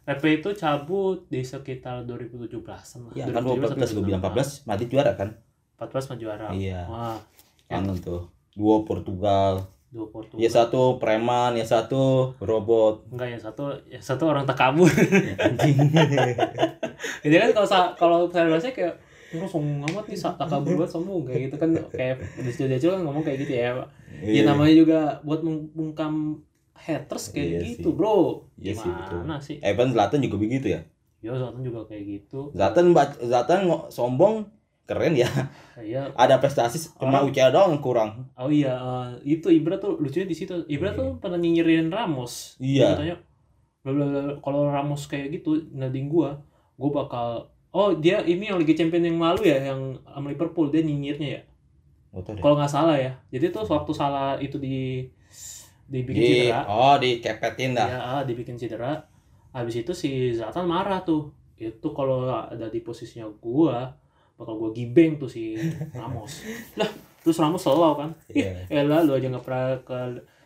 [0.02, 2.58] Pepe itu cabut di sekitar 2017-an
[3.06, 3.14] lah.
[3.14, 5.30] ya kan 14 gua bilang 14 Madrid juara kan
[5.78, 6.48] 14 mah juara.
[6.52, 6.86] Iya.
[6.86, 7.18] Wah,
[7.66, 10.40] kangen tuh dua Portugal dua Portugal.
[10.40, 14.88] ya satu preman ya satu robot Enggak yang satu, yang satu orang takabur.
[15.38, 15.76] anjing
[17.24, 18.96] Jadi kan kalau kalau saya rasa kayak
[19.32, 23.24] Lu sombong amat nih, takabur banget sombong kayak gitu kan kayak di studio kan ngomong
[23.24, 23.72] kayak gitu ya.
[23.74, 23.88] Pak.
[24.22, 24.42] Ya Iya.
[24.44, 27.96] namanya juga buat membungkam haters kayak Iya gitu, sih.
[27.96, 28.16] Bro.
[28.60, 29.20] Sih, betul.
[29.24, 29.56] Gimana sih?
[29.60, 30.84] Evan Zlatan juga begitu ya
[31.20, 32.52] Ya Zlatan juga kayak gitu.
[32.52, 32.92] Zlatan
[33.24, 34.52] Zlatan sombong
[34.92, 35.32] keren ya
[35.82, 40.36] Ya, ada prestasi cuma UCL doang kurang oh iya eh, itu Ibra tuh lucunya di
[40.36, 40.68] situ.
[40.68, 42.60] Ibra tuh pernah nyinyirin Ramos.
[42.62, 42.94] Iya.
[42.94, 43.16] Katanya
[43.82, 46.38] "Bla, bla, bla, kalau Ramos kayak gitu nading gua,
[46.78, 47.28] gua bakal
[47.72, 51.42] Oh dia ini yang Liga Champion yang lalu ya yang sama Liverpool dia nyinyirnya ya.
[52.44, 53.16] Kalau nggak salah ya.
[53.32, 55.08] Jadi tuh waktu salah itu di
[55.88, 56.68] dibikin di cedera.
[56.68, 59.08] oh dikepetin dah Ya, ah, dibikin cedera.
[59.56, 61.32] Habis itu si Zlatan marah tuh.
[61.56, 63.96] Itu kalau ada di posisinya gua
[64.42, 65.54] bakal gua gibeng tuh si
[65.94, 66.42] Ramos.
[66.74, 66.90] lah,
[67.22, 68.10] terus Ramos selalu kan.
[68.28, 68.66] Iya.
[68.74, 69.98] Eh lah lu aja nggak pernah ke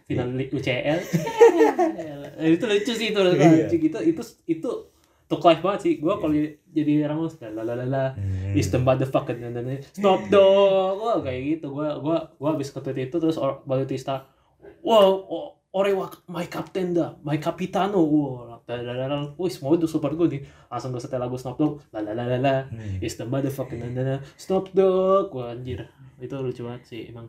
[0.06, 1.00] final Liga UCL.
[2.36, 3.66] Eh, itu lucu sih itu Iya.
[3.66, 4.70] lucu gitu itu itu
[5.26, 6.36] tuh life banget sih gua kalau
[6.68, 8.54] jadi Ramos la la la la Hmm.
[8.54, 12.78] is the motherfucker dan dan stop dong gua kayak gitu gua gua gua habis ke
[12.78, 14.28] tweet itu terus Bautista
[14.82, 18.00] wow o- ore wa my captain da my capitano
[18.64, 19.36] dadadadal.
[19.36, 22.24] wih semua itu super gue nih langsung gue setel lagu Snoop Dogg la la la
[22.32, 22.56] la la
[23.04, 24.16] It's the motherfucking na, na, na.
[24.40, 25.84] Snoop Dogg Wah anjir
[26.18, 27.28] Itu lucu banget sih emang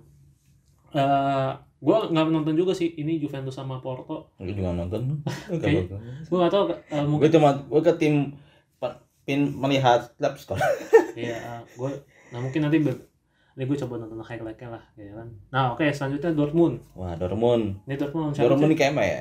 [0.96, 5.20] Eh, Gua nggak nonton juga sih Ini Juventus sama Porto Gue juga nonton.
[5.52, 5.90] Oke.
[6.30, 8.32] Gue nggak tau eh, Gue mungkin cuma gue ke tim
[9.26, 10.54] pin melihat klub skor.
[11.18, 11.90] Iya gue
[12.30, 12.78] Nah mungkin nanti
[13.56, 17.80] ini gue coba nonton highlightnya lah ya kan Nah oke selanjutnya Dortmund Wah, Dortmund.
[17.82, 19.20] Ini Dortmund siapa Dortmund ini kayak apa ya?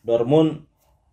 [0.00, 0.50] Dortmund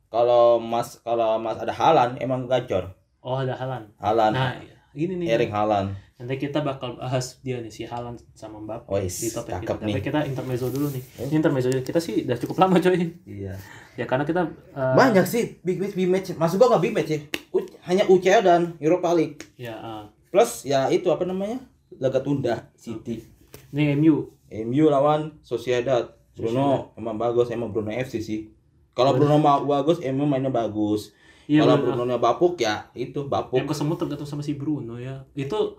[0.07, 2.93] kalau Mas kalau Mas ada Halan emang gacor.
[3.19, 4.53] Oh ada Halan Halan, Nah
[4.93, 5.85] ini nih Erling Halan.
[6.13, 9.65] Nanti kita bakal bahas dia nih si Halan sama Mbappe Wais, di topik kita.
[9.65, 10.03] cakep Tapi nih.
[10.05, 11.01] kita intermezzo dulu nih.
[11.19, 13.01] Ini intermezzo kita sih udah cukup lama coy.
[13.25, 13.57] Iya.
[13.95, 16.29] Ya karena kita eh, Banyak sih big match big match.
[16.31, 17.19] Maksud gua nggak big match ya.
[17.49, 19.41] U- hanya UCL dan Europa League.
[19.57, 21.57] ya eh, Plus ya itu apa namanya?
[21.97, 23.21] Laga tunda City.
[23.69, 24.29] ini MU.
[24.49, 26.13] MU lawan Sociedad.
[26.33, 28.49] Bruno emang bagus, emang Bruno FC sih.
[28.93, 31.13] Kalau Bruno ma- bagus, MU mainnya bagus.
[31.45, 31.81] Iya Kalau.
[31.93, 33.61] Bruno bapuk ya itu Yang bapuk.
[33.65, 35.25] kesemut tergantung sama si Bruno ya.
[35.33, 35.77] Itu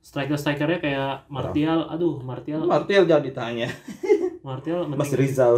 [0.00, 3.68] striker-strikernya kayak Martial, aduh Martial, Martial jangan ditanya.
[4.46, 5.54] Martial Mas mending Rizal.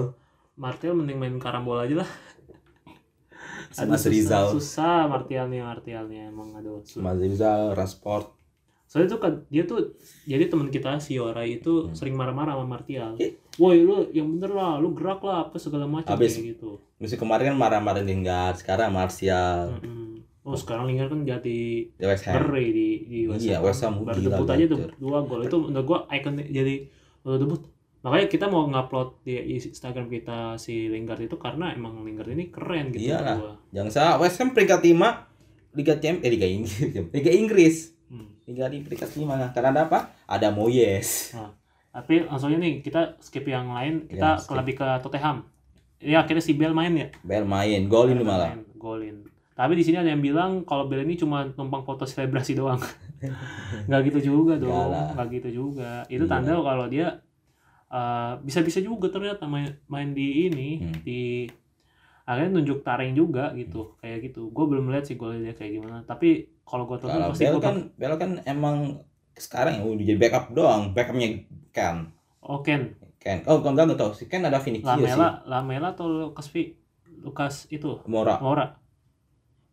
[0.55, 2.11] Martial mending main karambol aja lah.
[3.75, 4.45] Mas susah, Rizal.
[4.53, 6.85] Susah Martial nih Martial nih emang aduh.
[6.85, 7.01] susah.
[7.01, 8.29] Mas Rizal, Rashford.
[8.95, 11.91] Soalnya tuh kan dia tuh jadi teman kita si Orai itu Hmm.
[11.93, 13.19] sering marah-marah sama Martial.
[13.19, 13.35] Iya.
[13.57, 16.79] Woi lu yang bener lah, lu gerak lah apa segala macam kayak gitu.
[16.97, 19.75] Musim kemarin kan marah-marah Lingard, sekarang Martial.
[19.75, 20.23] Mm-mm.
[20.45, 21.59] Oh sekarang Lingard kan jadi
[21.91, 22.39] Di West Ham.
[22.39, 25.99] Beri di di Iya, West Ham baru debut aja tuh dua gol itu menurut gua
[26.09, 26.87] icon jadi
[27.21, 27.61] baru debut
[27.99, 32.93] makanya kita mau ngupload di Instagram kita si Lingard itu karena emang Lingard ini keren
[32.93, 33.37] gitu Iyalah.
[33.41, 33.53] gua.
[33.73, 35.33] Jangan salah, West Ham peringkat 5
[35.73, 36.77] Liga Champions, eh Liga Inggris,
[37.17, 37.94] Liga Inggris.
[38.45, 38.51] Hmm.
[38.51, 39.99] Liga di peringkat 5 karena ada apa?
[40.27, 41.33] Ada Moyes.
[41.89, 44.57] tapi langsung aja nih kita skip yang lain kita Ya, ke skip.
[44.57, 45.47] lebih ke Tottenham
[45.97, 48.51] ya akhirnya si Bell main ya Bel main, golin Bell malah.
[48.51, 49.17] main, golin
[49.53, 52.83] tapi di sini ada yang bilang kalau Bell ini cuma numpang foto selebrasi doang
[53.87, 56.29] nggak gitu juga dong Nggak gitu juga itu Iya.
[56.29, 57.23] tanda kalau dia
[57.89, 60.99] uh, bisa-bisa juga ternyata main main di ini Hmm.
[61.01, 61.47] di
[62.25, 65.99] akhirnya nunjuk taring juga gitu kayak gitu gue belum lihat sih golnya dia kayak gimana
[66.09, 70.19] tapi kalau gue tonton pasti Bel gue kan Bel kan emang sekarang ya udah jadi
[70.19, 71.43] backup doang, backupnya
[71.75, 71.97] Ken.
[72.47, 73.41] oh Ken Ken.
[73.49, 74.29] Oh, enggak enggak tahu sih.
[74.29, 75.05] Ken ada Vinicius sih.
[75.09, 76.77] Lamela Lamela atau Lucas Vi
[77.25, 78.37] Lucas itu Mora.
[78.39, 78.67] Mora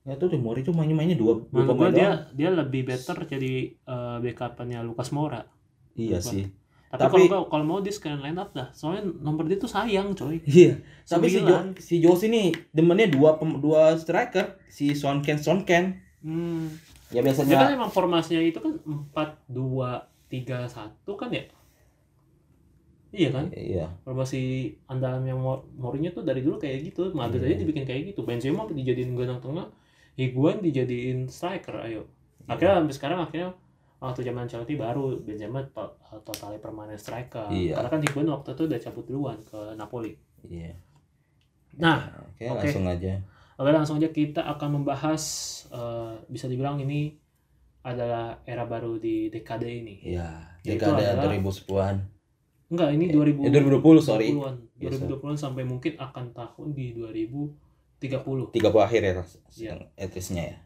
[0.01, 2.21] Ya tuh Mora itu mainnya-mainnya dua, dua menurut gue pemain dia doang.
[2.33, 3.53] dia lebih better jadi
[3.85, 5.43] uh, backupannya Lucas Mora
[5.99, 6.31] Iya Apa?
[6.31, 6.43] sih.
[6.91, 10.12] Tapi, Tapi- kalau kalau mau dia sekalian line up dah soalnya nomor dia tuh sayang
[10.12, 10.75] coy Iya.
[11.04, 15.95] Tapi si Jo, si Jose ini demennya dua dua striker, si Son Ken Son Ken.
[16.19, 16.67] hmm.
[17.12, 19.99] Ya Dia kan biasanya emang formasinya itu kan 4 2
[20.32, 21.43] 3 1 kan ya?
[23.12, 23.45] Iya kan?
[23.51, 23.91] Iya.
[24.01, 24.39] Formasi
[24.88, 25.43] andalan yang
[25.75, 27.12] Mourinho tuh dari dulu kayak gitu.
[27.12, 27.51] Madrid Iya.
[27.51, 28.23] aja dibikin kayak gitu.
[28.23, 29.67] Benzema dijadiin gelandang tengah,
[30.15, 32.08] Higuain dijadiin striker ayo.
[32.47, 33.51] Akhirnya sampai sekarang akhirnya
[34.01, 35.85] waktu zaman Chelsea baru Benzema to
[36.25, 37.47] totalnya permanen striker.
[37.47, 37.77] Iya.
[37.77, 40.17] Karena kan Higuain waktu itu udah cabut duluan ke Napoli.
[40.43, 40.73] Iya.
[41.77, 42.65] Nah, Oke, oke.
[42.65, 43.13] langsung aja.
[43.55, 45.23] Oke langsung aja kita akan membahas
[45.69, 47.13] eh, bisa dibilang ini
[47.81, 50.01] adalah era baru di dekade ini.
[50.03, 50.57] Iya.
[50.59, 51.97] Dekade adalah- 2010-an.
[52.71, 54.31] Enggak, ini 2000 Eh, 2020, sorry.
[54.31, 54.55] 2020-an.
[54.77, 59.13] Yes, 2020-an sampai mungkin akan tahun di 2030 30 akhir ya,
[59.53, 59.73] Iya.
[59.95, 60.57] etisnya ya.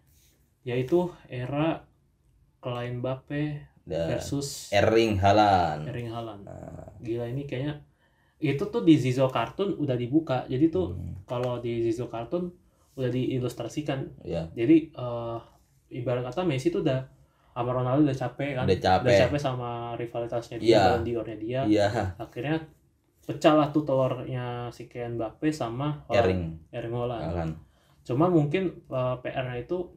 [0.65, 1.85] yaitu era
[2.65, 5.85] Klein Mbappe versus Erling Haaland.
[5.85, 6.41] Erling Haaland.
[6.49, 7.85] Nah, Gila ini kayaknya
[8.41, 10.49] itu tuh di Zizo Cartoon udah dibuka.
[10.49, 12.49] Jadi tuh hmm, kalau di Zizo Cartoon
[12.97, 14.09] udah diilustrasikan.
[14.25, 15.37] ya, Jadi eh,
[15.93, 17.05] ibarat kata Messi tuh udah
[17.53, 18.65] sama Ronaldo udah capek kan.
[18.65, 19.05] udah capek.
[19.05, 20.81] Udah capek sama rivalitasnya dia.
[20.81, 21.61] Ballon d'Or-nya dia.
[21.69, 22.65] Iya, Akhirnya
[23.25, 27.21] pecah lah tuh telurnya si Kylian Mbappe sama Erling Erling Haaland.
[27.21, 27.53] Haaland
[28.05, 29.89] Cuma mungkin uh, PR-nya itu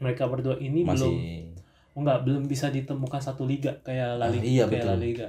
[0.00, 1.55] mereka berdua ini masih belum
[1.96, 4.90] enggak belum bisa ditemukan satu liga kayak La Ah, Liga, iya, kayak betul.
[4.90, 5.28] La Liga.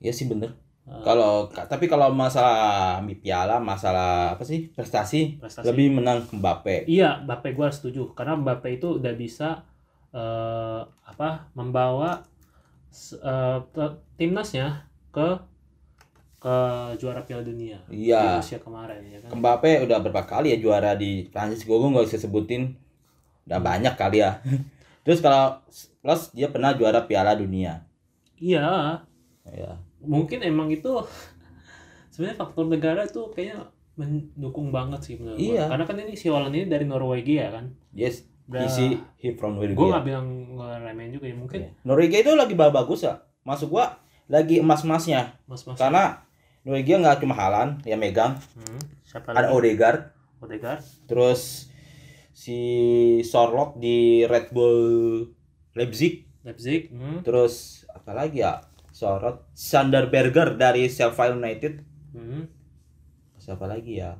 [0.00, 0.50] ya sih bener.
[0.84, 5.64] Uh, Kalau ka- tapi kalau masalah piala, masalah apa sih prestasi, prestasi.
[5.64, 6.84] lebih menang Mbappe.
[6.84, 9.64] Iya, Mbappe gua setuju karena Mbappe itu udah bisa
[10.10, 12.20] eh, apa membawa
[13.66, 15.28] te- timnasnya ke
[16.38, 16.56] ke
[16.94, 18.38] juara Piala Dunia di Iya.
[18.38, 19.32] Rusia kemarin ya kan.
[19.34, 22.76] Mbappe udah berapa kali ya juara di Prancis gue nggak bisa sebutin
[23.44, 24.38] udah banyak kali ya
[25.04, 25.60] terus kalau
[26.00, 27.84] plus dia pernah juara Piala Dunia
[28.34, 28.98] Iya,
[29.46, 30.90] ya mungkin emang itu
[32.10, 35.46] sebenarnya faktor negara tuh kayaknya mendukung banget sih menurut gua.
[35.46, 35.64] Iya.
[35.66, 37.70] Karena kan ini si Holland ini dari Norwegia kan.
[37.90, 41.70] yes Udah- he, he from Gue Norwegia nggak bilang ngeremehin juga ya mungkin Iya.
[41.82, 46.20] Norwegia itu lagi bagus ya masuk gua lagi emas emasnya mas mas karena
[46.60, 48.80] Norwegia nggak cuma Halan yang megang, Hmm.
[49.04, 49.52] Siapa ada lagi?
[49.54, 50.00] Odegaard,
[50.40, 50.80] Odegaard.
[51.04, 51.68] terus
[52.34, 52.58] si
[53.22, 54.76] Sorloth di Red Bull
[55.72, 56.90] Leipzig, Leipzig.
[56.90, 57.22] Hmm.
[57.22, 58.60] terus apa lagi ya?
[58.90, 62.46] Sorloth, Sander Berger dari Sheffield United, Hmm.
[63.34, 64.18] siapa lagi ya?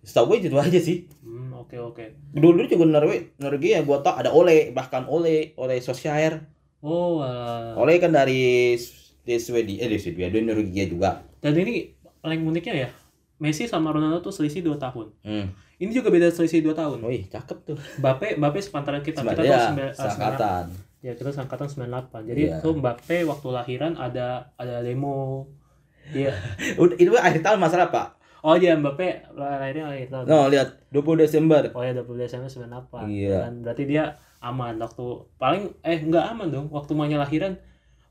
[0.00, 1.10] Setahu gue itu aja sih.
[1.20, 2.04] Hmm, oke oke.
[2.30, 6.46] Dulu juga Norway, Norwegia gue tau ada Ole, bahkan Ole, Ole Solskjaer.
[6.78, 7.74] Oh, alah.
[7.74, 8.72] Ole kan dari
[9.20, 11.26] di Swedia, eh di Swedia, di Norwegia juga.
[11.36, 12.88] dan ini paling uniknya ya,
[13.36, 15.06] Messi sama Ronaldo tuh selisih 2 tahun.
[15.22, 15.46] Hmm.
[15.76, 16.98] Ini juga beda selisih 2 tahun.
[17.04, 17.76] Wih, cakep tuh.
[18.00, 19.20] Mbappe, Mbappe sepantaran kita.
[19.20, 20.64] Kita Sebenarnya tuh ya, seangkatan.
[21.04, 22.24] Ya, kita seangkatan 98.
[22.24, 22.64] Jadi Iya.
[22.64, 25.44] tuh Mbappe waktu lahiran ada ada demo.
[26.16, 26.32] Iya.
[26.80, 28.08] Udah, itu akhir tahun masalah, Pak.
[28.40, 30.24] Oh, dia Mbappe lahirnya lahir tahun.
[30.24, 31.62] No, lihat 20 Desember.
[31.74, 33.10] Oh ya 20 Desember 98.
[33.10, 33.36] Iya.
[33.44, 34.04] Dan berarti dia
[34.40, 35.04] aman waktu
[35.36, 37.58] paling eh enggak aman dong waktu mamanya lahiran.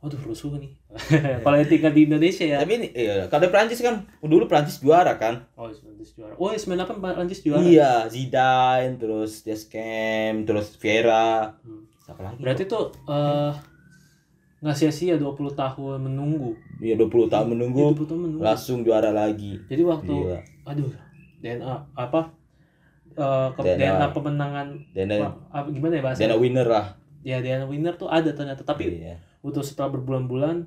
[0.06, 0.70] Waduh rusuh nih.
[1.44, 2.62] Kalau yang tinggal di Indonesia ya.
[2.62, 5.41] Tapi ini iya, kalau Prancis kan dulu Prancis juara kan?
[5.54, 6.38] Oh, Prancis juara.
[6.38, 7.60] Oh, 98 Prancis juara.
[7.60, 11.58] Iya, Zidane, terus Deschamps, terus Vieira.
[11.60, 11.89] Hmm.
[11.98, 12.38] Siapa lagi?
[12.38, 13.52] Berarti tuh eh
[14.58, 16.54] nggak sia-sia 20 tahun menunggu.
[16.78, 18.41] Iya, 20 tahun Iya, menunggu 20 tahun menunggu.
[18.41, 19.58] langsung juara lagi.
[19.65, 20.39] Jadi waktu Gila.
[20.65, 20.89] aduh
[21.38, 22.22] DNA apa
[23.12, 23.89] eh ke- DNA.
[23.91, 26.20] DNA pemenangan Dan apa, gimana ya bahasa?
[26.20, 26.86] dan winner lah.
[27.22, 29.18] Ya DNA winner tuh ada ternyata tapi Iya.
[29.45, 30.65] Butuh setelah berbulan-bulan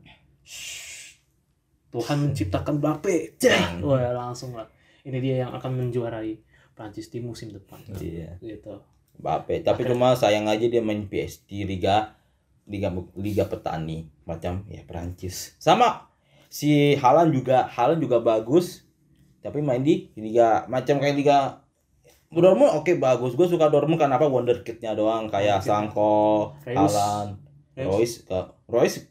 [1.89, 3.81] Tuhan menciptakan Mbappe Cek.
[3.81, 4.69] wah langsung lah
[5.03, 6.37] ini dia yang akan menjuarai
[6.73, 8.39] Prancis di musim depan Iya.
[8.39, 8.79] gitu
[9.19, 12.15] Mbappe, tapi cuma sayang aja dia main PSG Liga
[12.65, 12.87] Liga
[13.17, 15.59] Liga Petani macam ya Prancis.
[15.59, 16.07] Sama
[16.47, 18.87] si Halan juga Halan juga bagus
[19.41, 21.39] tapi main di Liga macam kayak Liga
[22.29, 23.33] Dortmund oke bagus.
[23.33, 25.65] Gue suka Dortmund karena apa wonderkidnya doang kayak
[26.63, 26.93] Reus.
[26.93, 27.27] Halan,
[27.73, 27.89] Reus.
[27.89, 29.09] Royce, Ke- Royce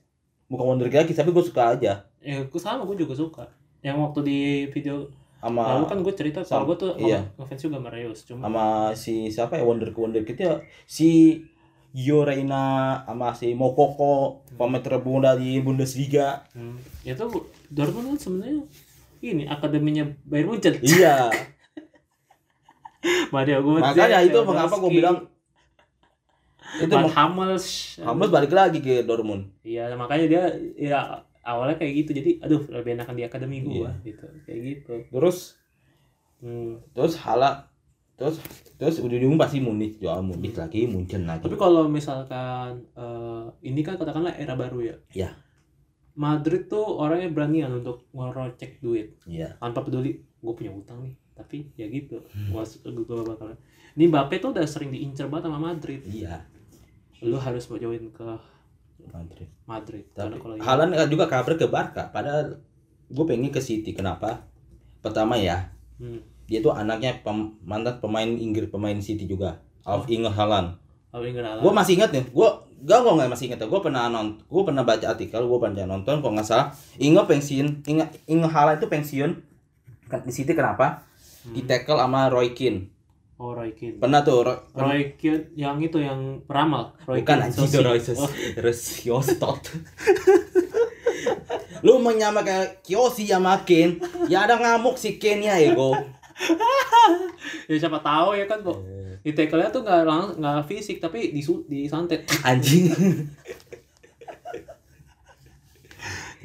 [0.48, 2.06] bukan wonderkid lagi tapi gue suka aja.
[2.22, 3.46] Ya aku sama gue juga suka.
[3.82, 4.40] Yang waktu di
[4.72, 7.22] video sama lalu kan gue cerita kalau gue tuh iya.
[7.38, 8.66] ngefans juga sama Reus cuma sama
[8.98, 11.40] si siapa ya wonder wonderkidnya si
[11.94, 16.46] Gio Reyna sama si Mokoko pemain terbunda di Bundesliga.
[16.54, 17.26] Hmm, itu
[17.74, 18.62] Dortmund kan sebenarnya
[19.24, 20.78] ini akademinya Bayern Munchen.
[20.84, 21.32] Iya.
[23.34, 25.18] Mario Götze makanya itu mengapa gue bilang
[26.76, 27.66] itu Hummels
[28.00, 30.44] Hamas balik lagi ke Dortmund Iya, makanya dia
[30.76, 31.00] ya
[31.42, 32.12] awalnya kayak gitu.
[32.12, 33.92] Jadi aduh, lebih enakan di akademi gua Iya.
[34.06, 34.26] gitu.
[34.44, 34.94] Kayak gitu.
[35.10, 35.56] terus
[36.38, 36.78] Hmm.
[36.94, 37.66] terus hala
[38.14, 38.38] terus
[38.78, 43.96] terus ujung-ujung pasti Munich jual Munich lagi Munchen lagi Tapi kalau misalkan eh, ini kan
[43.96, 44.96] katakanlah era baru ya.
[45.16, 45.30] Iya.
[46.14, 51.70] Madrid tuh orangnya beranian untuk ngerocek duit iya tanpa peduli gue punya utang nih tapi
[51.74, 52.50] ya gitu Hmm.
[52.50, 52.66] gua
[53.00, 53.54] gua bakal
[53.94, 56.42] ini Mbappe tuh udah sering diincer banget sama Madrid iya
[57.22, 58.28] lu harus mau join ke
[59.10, 59.50] Madrid.
[59.66, 60.06] Madrid.
[60.14, 62.10] Tapi karena kalau Halan juga kabar ke Barca.
[62.10, 62.60] Padahal
[63.08, 63.96] gue pengen ke City.
[63.96, 64.46] Kenapa?
[65.02, 66.50] Pertama ya hmm.
[66.50, 69.62] dia tuh anaknya pem- mantan pemain Inggris pemain City juga.
[69.88, 70.76] Alf Inge Haaland.
[71.08, 74.38] Kalau Inggris gue masih ingat nih gue gak gue nggak masih ingat gue pernah nonton
[74.46, 76.68] gue pernah baca artikel gue pernah nonton kalau nggak salah.
[77.00, 79.32] Inge pensiun Inge Inge Haaland itu pensiun
[80.08, 81.08] di City kenapa?
[81.48, 82.97] Di tackle sama Roy Keane
[83.38, 84.02] oh Roy Keane.
[84.02, 86.94] Pernah tuh Roy, Roy Keane yang itu yang peramal.
[87.06, 89.62] Roy bukan anjing itu Roy Oh, Rosiostot
[91.86, 95.94] lu menyamakan Kyosi sama Kane ya ada ngamuk si Kane ya ego
[97.70, 98.82] ya siapa tahu ya kan kok
[99.22, 102.24] di tackle-nya tuh nggak nggak fisik tapi di disantet.
[102.48, 102.88] Anjing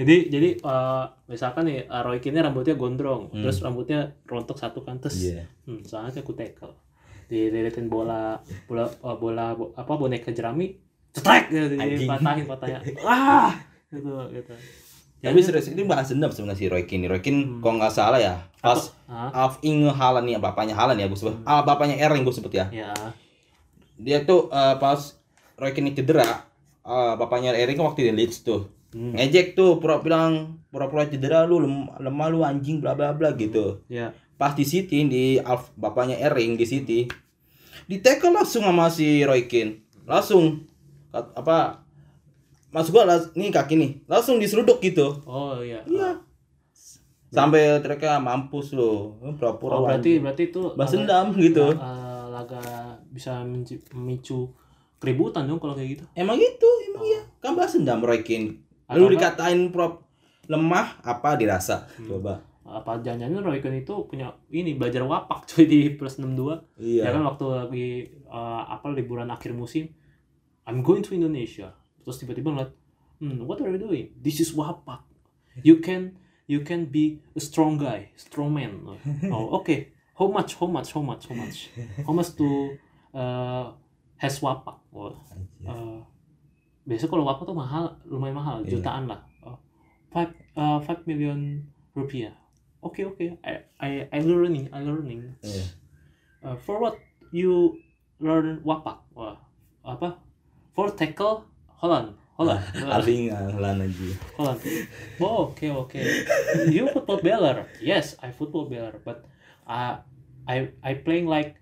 [0.03, 3.41] jadi jadi eh, misalkan nih eh, Roy Keane rambutnya gondrong Hmm.
[3.41, 5.47] terus rambutnya rontok satu kan terus Iya.
[5.65, 6.75] hmm, soalnya aku tackle.
[7.25, 10.77] Dililitin bola bola eh, bola bo- apa boneka jerami
[11.11, 11.99] cetrek gitu Anjing.
[12.03, 13.53] dipatahin patahnya ah
[13.89, 14.53] gitu gitu.
[15.21, 17.07] Tapi serius ini bahas dendam sebenarnya si Roy Keane.
[17.07, 21.15] Roy Keane kalau nggak salah ya pas Alf Inge Haaland nih bapaknya Haaland ya gue
[21.15, 21.39] sebut.
[21.43, 22.67] Ah bapaknya Erling gue sebut ya.
[22.69, 22.91] Ya.
[23.95, 24.99] Dia tuh eh, pas
[25.55, 26.43] Roy Keane cedera
[26.83, 31.45] eh, bapaknya Erling kan waktu di Leeds tuh hmm, ngejek tuh pura bilang pura-pura cedera
[31.45, 33.81] lu lem- lemah lu anjing bla bla bla gitu.
[33.87, 34.13] Ya.
[34.37, 37.01] Pas di City di Alf bapaknya Erling di City
[37.83, 39.83] di tackle langsung sama si Roy Keane.
[40.05, 40.65] Langsung
[41.13, 41.85] apa
[42.69, 45.21] mas gua las- nih kaki nih langsung diseruduk gitu.
[45.25, 45.85] Oh iya.
[45.85, 46.25] Iya.
[47.29, 50.23] Sampai mereka mampus lo pura-pura oh berarti anjing.
[50.23, 51.67] berarti itu laga- dendam gitu.
[51.73, 52.61] eh, laga
[53.09, 53.41] bisa
[53.93, 54.53] memicu
[54.97, 56.05] keributan dong kalau kayak gitu.
[56.13, 57.21] Emang gitu emang iya.
[57.41, 58.62] Kan balas dendam Roy Keane
[58.95, 60.05] lu dikatain prop
[60.49, 62.09] lemah apa dirasa Hmm.
[62.09, 67.09] coba apa jangan-jangan Roy Keane itu punya ini belajar wapak cuy di plus 62 iya
[67.09, 67.89] ya kan waktu lagi
[68.27, 69.91] eh, apa liburan akhir musim
[70.67, 72.73] I'm going to Indonesia terus tiba-tiba ngeliat
[73.19, 75.03] hmm, what are you doing this is wapak
[75.67, 76.17] you can
[76.51, 78.83] you can be a strong guy, strong man.
[79.33, 79.95] Oh, okay.
[80.13, 80.59] How much?
[80.59, 80.93] How much?
[80.93, 81.25] How much?
[81.31, 81.71] How much?
[82.05, 82.77] How much to
[83.15, 83.73] uh,
[84.21, 84.77] has wapak?
[84.93, 85.17] Oh,
[85.65, 86.03] uh,
[86.83, 88.79] biasa kalau wapak tuh mahal, lumayan mahal, Iya.
[88.79, 89.23] jutaan lah.
[89.43, 89.59] Oh,
[90.11, 91.63] five, uh, five million
[91.95, 92.35] rupiah.
[92.83, 93.39] Okay, okay.
[93.47, 95.39] I, I, I learning, I learning.
[95.41, 95.65] Iya.
[96.43, 96.99] Uh, for what
[97.31, 97.79] you
[98.19, 98.99] learn wapak?
[99.15, 99.39] Wah,
[99.87, 100.19] apa?
[100.75, 101.47] For tackle
[101.79, 102.63] Holland, Holland.
[102.91, 104.09] Alvin ngalan aja.
[104.35, 104.59] Holland.
[105.23, 106.03] Oh, okay, okay.
[106.67, 107.67] You football player?
[107.79, 109.23] Yes, I football player, but
[109.71, 110.03] uh,
[110.51, 111.55] I I playing like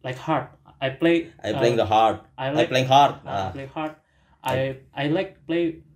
[0.00, 0.48] like hard.
[0.80, 1.28] I play.
[1.44, 2.24] I playing the hard.
[2.40, 3.20] I I like playing hard.
[3.22, 3.48] uh, Ah.
[3.52, 3.94] play hard.
[4.42, 5.86] I I like play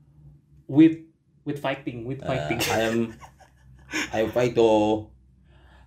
[0.71, 1.03] with
[1.43, 2.61] with fighting with Uh, fighting.
[2.71, 2.99] I am
[4.15, 5.07] I fight to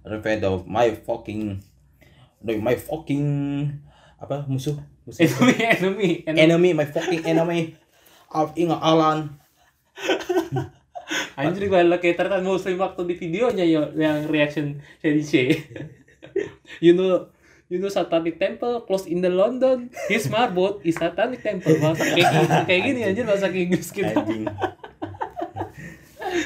[0.04, 1.63] revenge of my fucking
[2.43, 3.28] no, my fucking
[4.19, 4.76] apa musuh
[5.08, 6.39] musuh enemy, enemy, enemy.
[6.39, 7.76] enemy my fucking enemy
[8.32, 9.39] of Inga Alan
[11.39, 15.58] Anjir gue lo kayak ternyata muslim waktu di videonya yo yang reaction Shadice.
[16.86, 17.32] you know
[17.69, 19.93] you know Satanic Temple close in the London.
[20.10, 21.77] His marble is Satanic Temple.
[21.77, 24.17] Bahasa kayak gini, kayak gini anjir bahasa Inggris kita.
[24.17, 24.43] anjing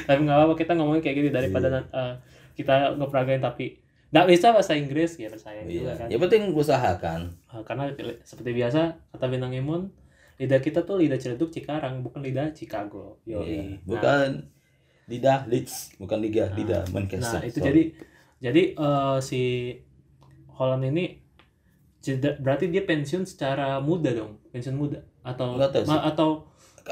[0.04, 2.14] Tapi nggak apa-apa kita ngomongin kayak gini daripada uh,
[2.54, 3.80] kita ngeperagain tapi
[4.14, 6.06] nggak bisa bahasa Inggris ya juga iya kan.
[6.06, 7.90] ya penting usahakan Uh, karena
[8.26, 9.90] seperti biasa kata bintang Emon
[10.42, 13.22] lidah kita tuh lidah Ciledug Cikarang bukan lidah Chicago.
[13.22, 13.46] Yoi.
[13.46, 13.62] Iya.
[13.62, 14.28] Nah, bukan
[15.06, 17.68] lidah Leeds bukan liga lidah Manchester Nah, itu Sorry.
[17.70, 17.82] jadi
[18.42, 19.42] jadi eh, si
[20.54, 21.18] Holland ini
[21.98, 26.28] jeda- berarti dia pensiun secara muda dong, pensiun muda atau ma- atau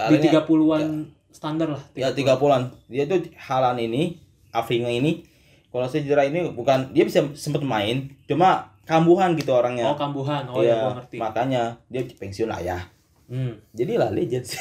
[0.09, 0.85] di Kayaknya- 30-an
[1.29, 1.83] standar lah.
[1.93, 4.17] ya 30-an dia tuh Halan ini
[4.51, 5.25] Afrika ini
[5.69, 10.45] kalau sejarah ini bukan dia bisa sempet main cuma kambuhan gitu orangnya Oh, kambuhan.
[10.47, 11.17] Oh ya, gua ngerti.
[11.17, 12.79] makanya dia pensiun lah ya
[13.27, 13.57] Hmm.
[13.71, 14.45] jadilah legend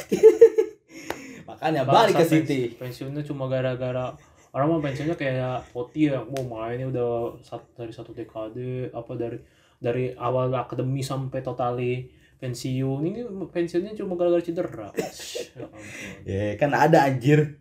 [1.46, 4.16] makanya balik ke City pens- Pensiunnya cuma gara-gara
[4.52, 9.40] orang mau pensiunnya kayak Totti ya, mau mainnya udah sat- dari satu dekade apa dari
[9.82, 12.06] dari awal akademi sampai totali
[12.38, 13.02] pensiun.
[13.08, 14.92] Ini pensiunnya cuma gara-gara cedera.
[16.30, 17.58] ya ya kan ada anjir.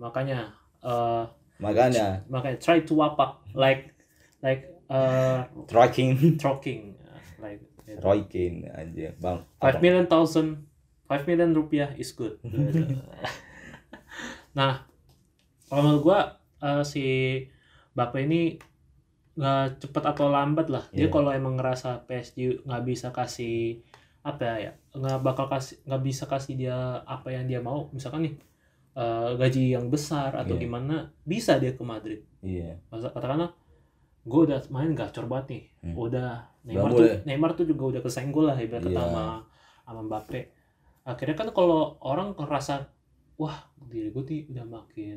[0.00, 0.50] Makanya
[0.82, 1.24] eh
[1.62, 2.26] makanya.
[2.26, 3.94] makanya try to wapak like
[4.42, 6.98] like uh tracking troking
[7.38, 8.02] like gitu.
[8.02, 8.26] Roy
[8.66, 10.66] aja bang five million thousand
[11.06, 12.40] five million rupiah is good.
[14.52, 14.84] Nah
[15.72, 16.20] kalau menurut gua
[16.60, 17.04] eh, si
[17.90, 18.60] Bapak ini
[19.32, 21.08] nggak cepet atau lambat lah dia Iya.
[21.08, 23.80] kalau emang ngerasa PSG nggak bisa kasih
[24.22, 28.34] apa ya nggak bakal kasih nggak bisa kasih dia apa yang dia mau misalkan nih
[28.92, 30.62] eh, gaji yang besar atau Iya.
[30.62, 33.56] gimana bisa dia ke Madrid iya Masa katakanlah
[34.22, 35.94] gue udah main gacor banget nih Hmm.
[35.98, 36.30] udah
[36.62, 37.18] Neymar tuh boleh.
[37.26, 38.94] Neymar tuh juga udah kesenggol lah ibarat Iya.
[38.94, 39.24] sama
[39.82, 40.40] sama Mbappe
[41.02, 42.86] akhirnya kan kalau orang ngerasa
[43.36, 43.56] wah
[43.88, 45.16] diri gue nih udah makin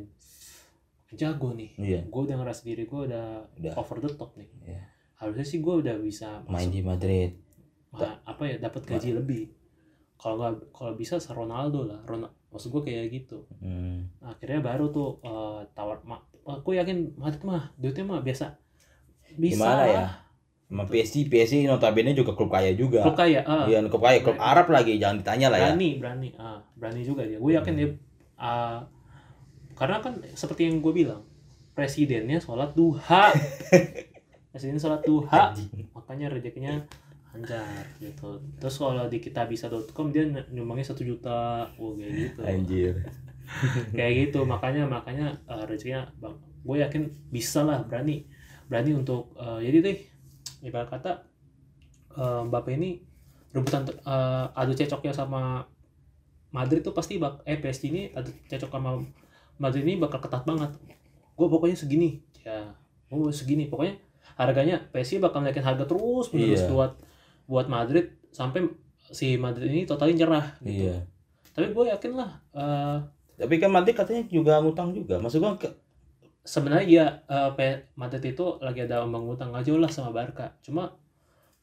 [1.16, 1.72] jago nih.
[1.80, 2.00] Iya.
[2.12, 3.74] Gue udah ngerasa diri gue udah, Udah.
[3.80, 4.50] over the top nih.
[4.64, 4.82] Iya.
[5.16, 7.40] harusnya sih gue udah bisa main di Madrid.
[7.96, 9.48] Ma- apa ya dapat gaji lebih.
[10.20, 12.04] Kalau nggak kalau bisa se Ronaldo lah.
[12.04, 13.48] Ronaldo maksud gue kayak gitu.
[13.64, 14.12] Hmm.
[14.20, 18.60] akhirnya baru tuh eh, tawar ma aku yakin Madrid mah duitnya mah biasa.
[19.40, 20.06] Bisa Gimana ya?
[20.66, 23.06] Sama PSG PSG notabene juga klub kaya juga.
[23.06, 23.70] Klub kaya ah.
[23.70, 25.66] iya klub kaya klub Arab lagi jangan ditanya lah ya.
[25.72, 26.60] Berani berani ah.
[26.74, 27.38] Berani juga dia.
[27.38, 27.90] Gue yakin dia
[28.42, 28.82] ah,
[29.78, 31.22] karena kan seperti yang gue bilang
[31.78, 33.30] presidennya sholat duha.
[34.56, 35.52] Presiden sholat duha
[35.92, 36.80] makanya rezekinya
[37.36, 38.40] lancar gitu.
[38.58, 41.68] Terus kalau di kitabisa.com dia ny- nyumbangnya satu juta.
[41.76, 42.40] Oh kayak gitu.
[42.42, 42.96] Anjir.
[43.94, 46.34] Kayak gitu makanya makanya uh, rezekinya bang
[46.66, 48.26] gue yakin bisa lah berani.
[48.66, 50.15] Berani untuk uh, jadi deh
[50.66, 51.24] ibarat kata
[52.18, 53.00] uh, Mbappe ini
[53.54, 55.64] rebutan uh, adu cecoknya sama
[56.52, 59.00] Madrid tuh pasti bak eh PSG ini adu cecok sama
[59.62, 60.74] Madrid ini bakal ketat banget.
[61.36, 62.20] Gue pokoknya segini.
[62.44, 62.74] Ya
[63.08, 63.70] gue mau segini.
[63.72, 63.96] Pokoknya
[64.36, 66.72] harganya PSG bakal naikin harga terus menerus Iya.
[66.74, 66.92] buat
[67.46, 68.68] buat Madrid sampai
[69.14, 70.90] si Madrid ini totalnya nyerah gitu.
[70.90, 70.96] Iya.
[71.56, 73.00] Tapi gue yakin lah uh,
[73.36, 75.20] tapi kan Madrid katanya juga ngutang juga.
[75.20, 75.68] Maksud gua ke,
[76.46, 80.54] sebenarnya ya eh, P- Madrid itu lagi ada ombang utang nggak jauh lah sama Barca.
[80.66, 80.94] Cuma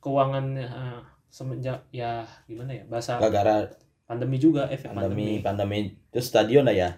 [0.02, 1.00] keuangannya eh,
[1.32, 3.72] semenjak ya gimana ya bahasa gara-gara
[4.04, 5.80] pandemi juga efek pandemi pandemi, pandemi.
[6.12, 6.90] Terus stadion lah ya?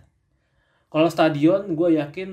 [0.92, 2.30] Kalau stadion gue yakin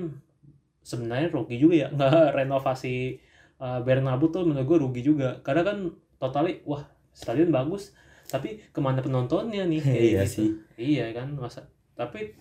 [0.82, 1.88] sebenarnya rugi juga ya.
[1.92, 3.18] Nggak renovasi
[3.62, 5.38] eh, Bernabeu tuh menurut gue rugi juga.
[5.46, 5.78] Karena kan
[6.18, 6.82] totalnya wah
[7.12, 7.92] stadion bagus
[8.32, 9.80] tapi ke mana penontonnya nih?
[9.86, 10.34] Kayak iya gitu.
[10.34, 10.48] sih.
[10.80, 11.68] Iya kan masa.
[11.94, 12.32] Tapi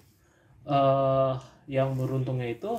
[0.66, 1.34] eh
[1.70, 2.72] yang beruntungnya itu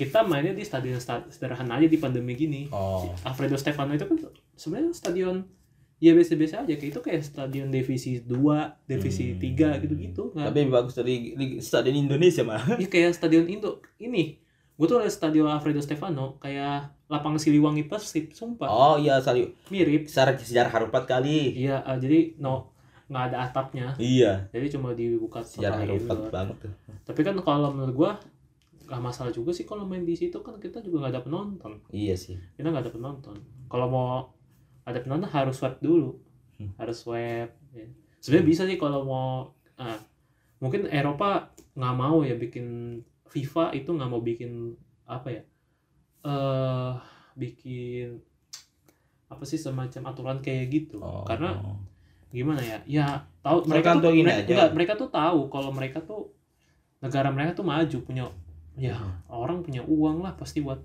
[0.00, 2.66] kita mainnya di stadion sta- sederhana aja di pandemi gini.
[2.70, 4.16] oh Alfredo Stefano itu kan
[4.54, 5.44] sebenarnya stadion
[5.98, 8.32] ya biasa-biasa aja kayak itu kayak stadion divisi 2,
[8.86, 9.76] divisi Hmm.
[9.76, 11.14] 3 gitu-gitu nggak Tapi lebih bagus dari
[11.58, 12.64] stadion Indonesia mah.
[12.74, 14.40] ya kayak stadion Indo ini
[14.72, 20.08] gue tuh liat stadion Alfredo Stefano kayak lapangan Siliwangi Persib sumpah Oh iya, sali mirip
[20.08, 21.52] sejarah sejarah harupat kali.
[21.54, 22.72] iya eh, jadi no
[23.06, 26.72] nggak ada atapnya Iya, jadi cuma dibuka sejarah harupat banget tuh.
[27.02, 28.12] tapi kan kalau menurut gua
[28.90, 32.12] nggak masalah juga sih kalau main di situ kan kita juga nggak ada penonton Iya
[32.12, 32.34] sih.
[32.52, 34.10] kita nggak ada penonton kalau mau
[34.82, 36.18] ada penonton harus swab dulu
[36.52, 36.74] Hmm.
[36.76, 37.86] harus swab ya.
[38.18, 39.96] sebenarnya bisa sih kalau mau ah,
[40.58, 44.74] mungkin Eropa nggak mau ya bikin FIFA itu nggak mau bikin
[45.06, 45.42] apa ya
[46.20, 46.92] eh
[47.34, 48.20] bikin
[49.26, 51.24] apa sih semacam aturan kayak gitu Oh.
[51.24, 51.56] karena
[52.28, 53.06] gimana ya ya
[53.40, 54.50] tahu mereka Tergantung tuh ini mereka, aja.
[54.52, 56.28] enggak, mereka tuh tahu kalau mereka tuh
[57.00, 58.24] negara mereka tuh maju punya
[58.80, 58.96] ya
[59.28, 60.80] orang punya uang lah pasti buat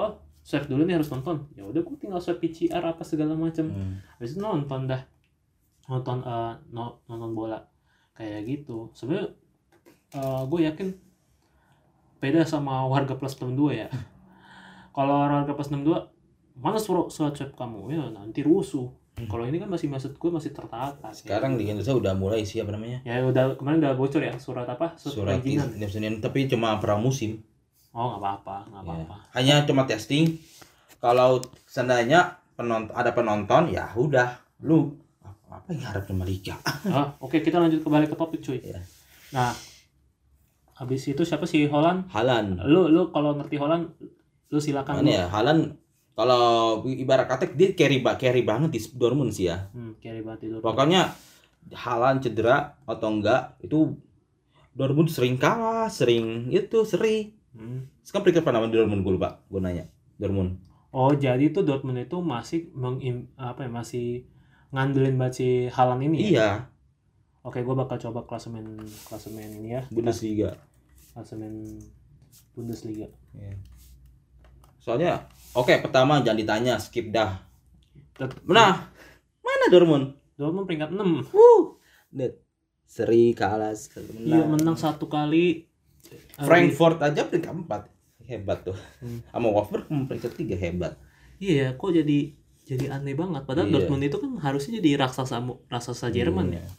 [0.00, 1.44] oh swab dulu nih harus nonton.
[1.52, 3.68] Ya udah gue tinggal swab PCR apa segala macam.
[3.68, 4.00] Hmm.
[4.16, 5.04] habis itu nonton dah.
[5.88, 7.60] Nonton eh, no- nonton bola.
[8.16, 8.88] Kayak gitu.
[8.96, 9.36] Sebenarnya
[10.46, 10.88] gue yakin
[12.22, 13.88] beda sama warga plus 62 ya.
[14.96, 16.08] Kalau warga plus 62
[16.54, 17.92] mana suruh surat swab kamu?
[17.92, 18.88] Ya nanti rusuh
[19.24, 22.70] kalau ini kan masih maksud gue masih tertata Sekarang di Indonesia udah mulai sih apa
[22.70, 22.98] namanya?
[23.02, 27.38] ya udah kemarin udah bocor ya surat apa Surat perizinan izin tapi cuma pramusim.
[27.90, 28.90] oh nggak apa-apa nggak Ya.
[28.90, 30.34] apa-apa Hanya cuma testing.
[30.98, 34.90] Kalau seandainya penonton ada penonton ya udah lu
[35.46, 36.58] apa yang harap sama Liga?
[36.90, 38.82] Ah, oke kita lanjut kembali ke topik cuy Iya.
[39.30, 39.54] nah
[40.74, 42.58] habis itu siapa sih Holland Halan.
[42.60, 43.94] lu lu kalau ngerti Holland
[44.50, 45.26] lu silakan Mana ya?
[45.28, 45.78] Halan
[46.14, 49.66] kalau ibarat kata dia carry ba carry banget di Dortmund sih ya.
[49.74, 51.10] hmm, carry banget itu Pokoknya
[51.74, 53.98] Halan cedera atau enggak itu
[54.74, 57.34] Dortmund sering kalah, sering itu seri.
[57.54, 57.86] Hmm.
[58.02, 59.38] Sekarang peringkat apa nama di Dortmund gue lupa.
[59.46, 59.86] Gue nanya.
[60.14, 60.58] Dortmund.
[60.94, 64.30] oh jadi itu Dortmund itu masih mengim, apa ya masih
[64.70, 66.30] ngandelin banget si Haaland ini ya?
[66.30, 66.50] Iya,
[67.42, 70.54] oke gue bakal coba klasemen klasemen ini ya Bundesliga.
[71.10, 71.78] klasemen
[72.54, 73.58] Bundesliga Iya.
[74.78, 77.40] Soalnya oke pertama jangan ditanya skip dah.
[78.44, 78.90] Nah,
[79.40, 80.14] mana Dortmund?
[80.34, 81.78] Dortmund peringkat 6 Wuh.
[82.84, 84.26] Seri kalah sekali menang.
[84.28, 85.66] iya menang satu kali
[86.36, 87.90] Frankfurt aja peringkat 4.
[88.24, 88.78] Hebat tuh.
[89.02, 89.20] Hmm.
[89.28, 90.94] Sama Wolfsburg peringkat 3 hebat.
[91.36, 92.30] iya kok jadi
[92.64, 93.74] jadi aneh banget padahal Iya.
[93.76, 96.70] Dortmund itu kan harusnya jadi raksasa raksasa Jerman ya Iya.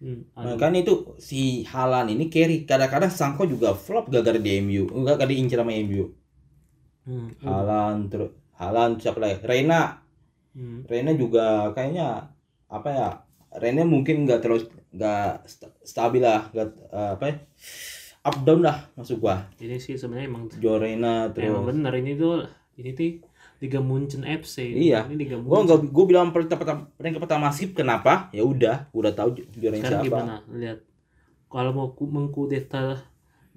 [0.00, 0.56] hmm, Nah, aduh.
[0.56, 2.64] kan itu si Halan ini carry.
[2.64, 4.88] Kadang-kadang Sangko juga flop gara-gara di MU.
[4.88, 6.08] Enggak kada diincar sama MU.
[7.10, 9.42] Hmm, Halan terus Halan siapa lagi?
[9.42, 9.98] Reina.
[10.54, 10.86] hmm.
[10.86, 12.30] Reina juga kayaknya
[12.70, 13.08] apa ya?
[13.50, 17.34] Reina mungkin nggak terus nggak sta- stabil lah, nggak eh, apa ya?
[18.20, 19.48] Up down lah masuk gua.
[19.56, 21.50] Jadi sih sebenarnya emang Jo Reina terus.
[21.50, 22.44] emang bener ini tuh
[22.78, 23.26] ini tuh
[23.58, 24.70] Liga Munchen FC.
[24.70, 25.08] Iya.
[25.08, 25.66] Ini Liga Gua Munchen.
[25.66, 28.28] nggak gua bilang peringkat pertama peringkat pertama sip kenapa?
[28.30, 30.16] Ya udah, gua udah tahu juaranya Sekarang siapa.
[30.20, 30.34] gimana?
[30.52, 30.78] Lihat.
[31.50, 33.02] Kalau mau ku- mengkudeta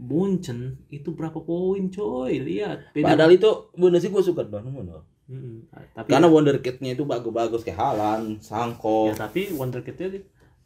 [0.03, 2.43] Munchen itu berapa poin coy?
[2.43, 2.91] Lihat.
[2.91, 3.15] Beda.
[3.15, 5.03] Padahal itu Bundesliga gua suka Dortmund loh.
[5.23, 5.71] Mm-mm.
[5.95, 9.07] Tapi Karena wonderkid-nya itu bagus-bagus kayak Halan, Sangko.
[9.07, 10.19] ya tapi wonderkid-nya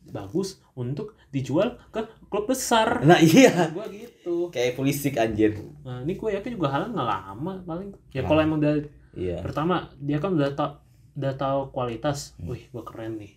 [0.07, 3.05] bagus untuk dijual ke klub besar.
[3.05, 4.49] Nah iya, Gua gitu.
[4.49, 5.61] kayak polisi anjir.
[5.83, 7.89] Nah, ini gue yakin juga Haaland nggak lama paling.
[8.09, 9.41] Ya kalau emang dari Iya.
[9.41, 10.81] pertama dia kan udah tau
[11.13, 12.49] udah tahu kualitas Hmm.
[12.49, 13.33] wih gua keren nih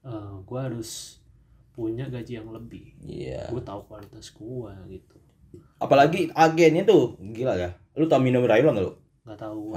[0.00, 1.18] Eh gua harus
[1.78, 3.46] punya gaji yang lebih Iya.
[3.54, 5.14] gue tahu kualitas gua gitu
[5.78, 7.70] Apalagi agennya tuh gila ya.
[7.94, 8.92] Lu tau Mino Raiola nggak lu?
[9.24, 9.72] nggak tahu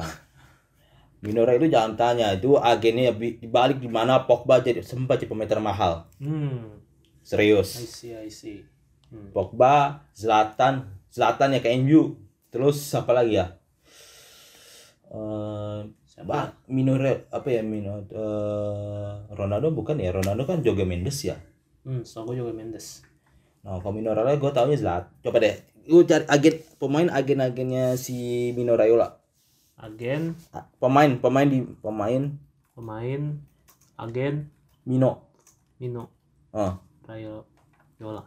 [1.23, 5.45] Mino Raiola itu jangan tanya, itu agennya dibalik di mana Pogba jadi sempat jadi pemain
[5.45, 6.09] termahal.
[6.17, 6.81] hmm
[7.21, 7.69] I Serius.
[7.77, 8.65] see I see
[9.13, 9.29] hmm.
[9.29, 12.17] Pogba, Zlatan, Zlatan ya ke MU.
[12.49, 13.61] Terus apa lagi ya?
[15.13, 15.79] Eh
[16.09, 16.45] siapa Bah,
[17.31, 20.09] apa ya Mino eh, Ronaldo bukan ya?
[20.09, 21.37] Ronaldo kan Joga Mendes ya.
[21.85, 23.05] Hmm so gue juga Mendes
[23.61, 25.05] Nah, kalau Mino Raiola gue taunya Zlat.
[25.21, 25.53] Coba deh,
[25.85, 29.21] lu cari agen pemain agen-agennya si Mino Raiola.
[29.77, 30.33] agen
[30.81, 32.33] Pemain, pemain di pemain
[32.73, 33.21] pemain
[34.01, 34.49] agen
[34.81, 35.29] Mino.
[35.77, 36.09] Mino
[36.49, 37.45] Ah, Rayo
[38.01, 38.25] Yola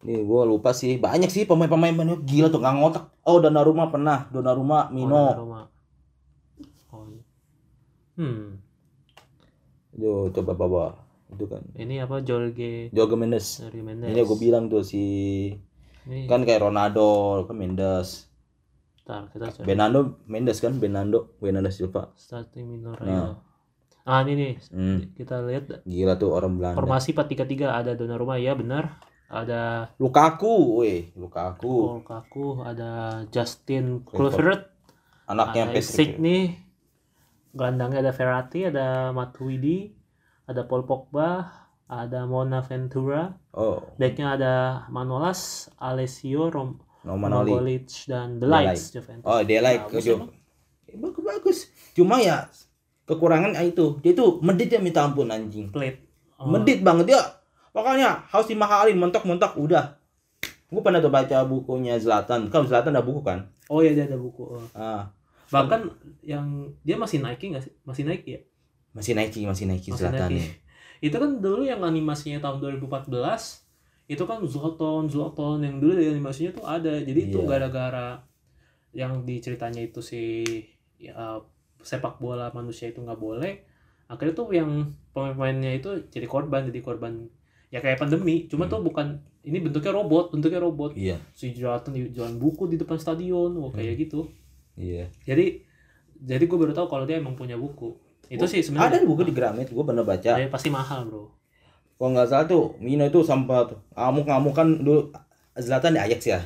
[0.00, 0.96] nih gue lupa sih.
[0.96, 3.04] Banyak sih pemain-pemain pemain gila tuh nggak ngotak.
[3.28, 4.26] Oh, Donnarumma pernah.
[4.32, 5.12] Donnarumma, Mino.
[5.12, 5.60] oh, Roma.
[6.92, 7.04] oh.
[8.16, 8.69] hmm
[10.00, 10.86] Yo, coba bawa.
[11.30, 11.62] Itu kan.
[11.78, 13.62] ini apa Jorge Joga Mendes.
[13.62, 15.04] dari Mendes Ini gue bilang tuh si
[16.08, 18.26] ini kan kayak Ronaldo kan Mendes.
[19.04, 22.10] Bentar, kita cari Benando Mendes kan Benando Benando Silva.
[22.18, 23.38] starting Mino Rayo
[24.00, 26.78] ah ini nih Hmm, kita lihat gila tuh orang Belanda.
[26.80, 28.98] formasi 4-3-3 ada Donnarumma ya benar
[29.30, 32.02] ada Lukaku, weh, Lukaku.
[32.02, 34.74] Lukaku ada Justin Kluivert.
[35.30, 35.86] Anaknya ada Patrick.
[35.86, 36.38] Insigne
[37.54, 39.90] gelandangnya ada Verratti ada Matuidi
[40.46, 41.46] ada Paul Pogba
[41.90, 44.54] ada Mona Ventura Oh, backnya ada
[44.94, 46.78] Manolas Alessio Rom
[48.06, 50.30] dan The Lights Juventus Oh, dia like Bagus ke emang.
[50.90, 51.58] bagus bagus.
[51.94, 52.46] Cuma ya
[53.06, 53.98] kekurangan ah, itu.
[54.02, 55.70] Dia tuh medit ya minta ampun anjing.
[55.70, 57.20] Plate Oh, Medit banget dia.
[57.70, 60.00] Pokoknya harus dimahalin mentok-mentok udah.
[60.72, 62.48] Gue pernah tuh baca bukunya Zlatan.
[62.48, 63.50] Kan Zlatan ada buku kan?
[63.70, 64.66] oh ya dia ada buku oh.
[64.74, 65.14] Ah,
[65.50, 65.80] bahkan
[66.20, 66.46] yang
[66.80, 68.40] dia masih Nike nggak sih masih Nike ya
[68.90, 70.50] masih Nike, masih Nike Masih Zlatan Nike.
[71.06, 73.06] itu kan dulu yang animasinya tahun 2014
[74.06, 77.46] itu kan Zlatan Zlatan yang dulu animasinya tuh ada jadi itu Iya.
[77.48, 78.18] gara-gara
[78.90, 80.44] yang diceritanya itu si
[80.96, 81.38] ya,
[81.78, 83.62] sepak bola manusia itu nggak boleh
[84.06, 84.70] akhirnya tuh yang
[85.10, 87.30] pemain-pemainnya itu jadi korban jadi korban
[87.68, 88.72] ya kayak pandemi cuma Hmm.
[88.72, 89.06] tuh bukan
[89.40, 93.70] ini bentuknya robot bentuknya robot Iya, si Zlatan di- jualan buku di depan stadion wah
[93.70, 94.02] kayak Hmm.
[94.02, 94.20] gitu
[94.80, 95.04] iya.
[95.22, 95.60] jadi
[96.16, 97.92] jadi gue baru tahu kalau dia emang punya buku
[98.26, 100.38] itu Oh, sih sebenarnya Ada buku di Gramet, gue pernah baca.
[100.38, 101.26] Ya, pasti mahal bro
[101.98, 105.10] Kalau nggak salah tuh, Mino itu sempat ngamuk-ngamuk kan dulu
[105.52, 106.40] Zlatan di Ajax ya.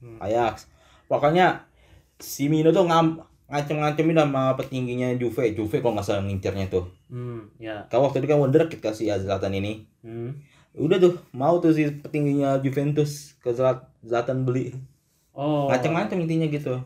[0.00, 0.16] Hmm.
[0.18, 0.64] Ajax.
[1.06, 1.68] Pokoknya
[2.16, 5.52] si Mino tuh ngam ngacem-ngacemin sama petingginya Juve.
[5.52, 6.88] Juve kalau nggak salah ngincernya tuh.
[7.06, 9.84] hmm ya Kalau waktu itu kan wonderkid kasih ya Zlatan ini.
[10.02, 10.30] hmm.
[10.74, 14.72] Udah tuh, mau tuh si petingginya Juventus ke Zlat- Zlatan beli.
[15.32, 16.80] oh Ngacem-ngacem intinya gitu.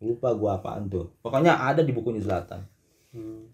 [0.00, 1.12] Lupa gua apaan tuh.
[1.20, 2.64] Pokoknya ada di bukunya Zlatan.
[3.10, 3.50] Hmm.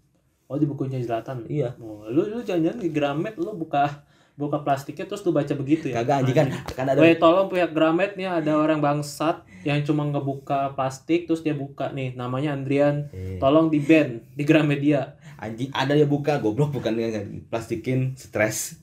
[0.46, 1.74] oh di bukunya Zlatan Iya.
[1.80, 4.04] oh, lu lu jangan-jangan di Gramet lu buka
[4.36, 7.72] buka plastiknya terus lu baca begitu ya Kagak anjing kan kan ada Weh tolong pihak
[7.72, 13.08] Gramet nih ada orang bangsat yang cuma ngebuka plastik terus dia buka nih namanya Andrian
[13.10, 18.76] Eh, tolong di ban di Gramedia anjing ada dia buka goblok bukan dengan plastikin stres.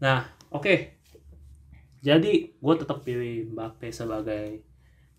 [0.00, 0.96] Nah, oke.
[2.00, 4.64] Jadi, gue tetap pilih Mbappe sebagai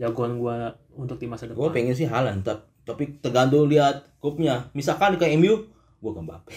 [0.01, 0.55] jagoan gue
[0.91, 1.71] untuk di masa Gue depan.
[1.71, 4.73] pengen sih Haaland tap- tapi tergantung lihat klubnya.
[4.73, 6.49] Misalkan ke MU, gue ke Mbappe.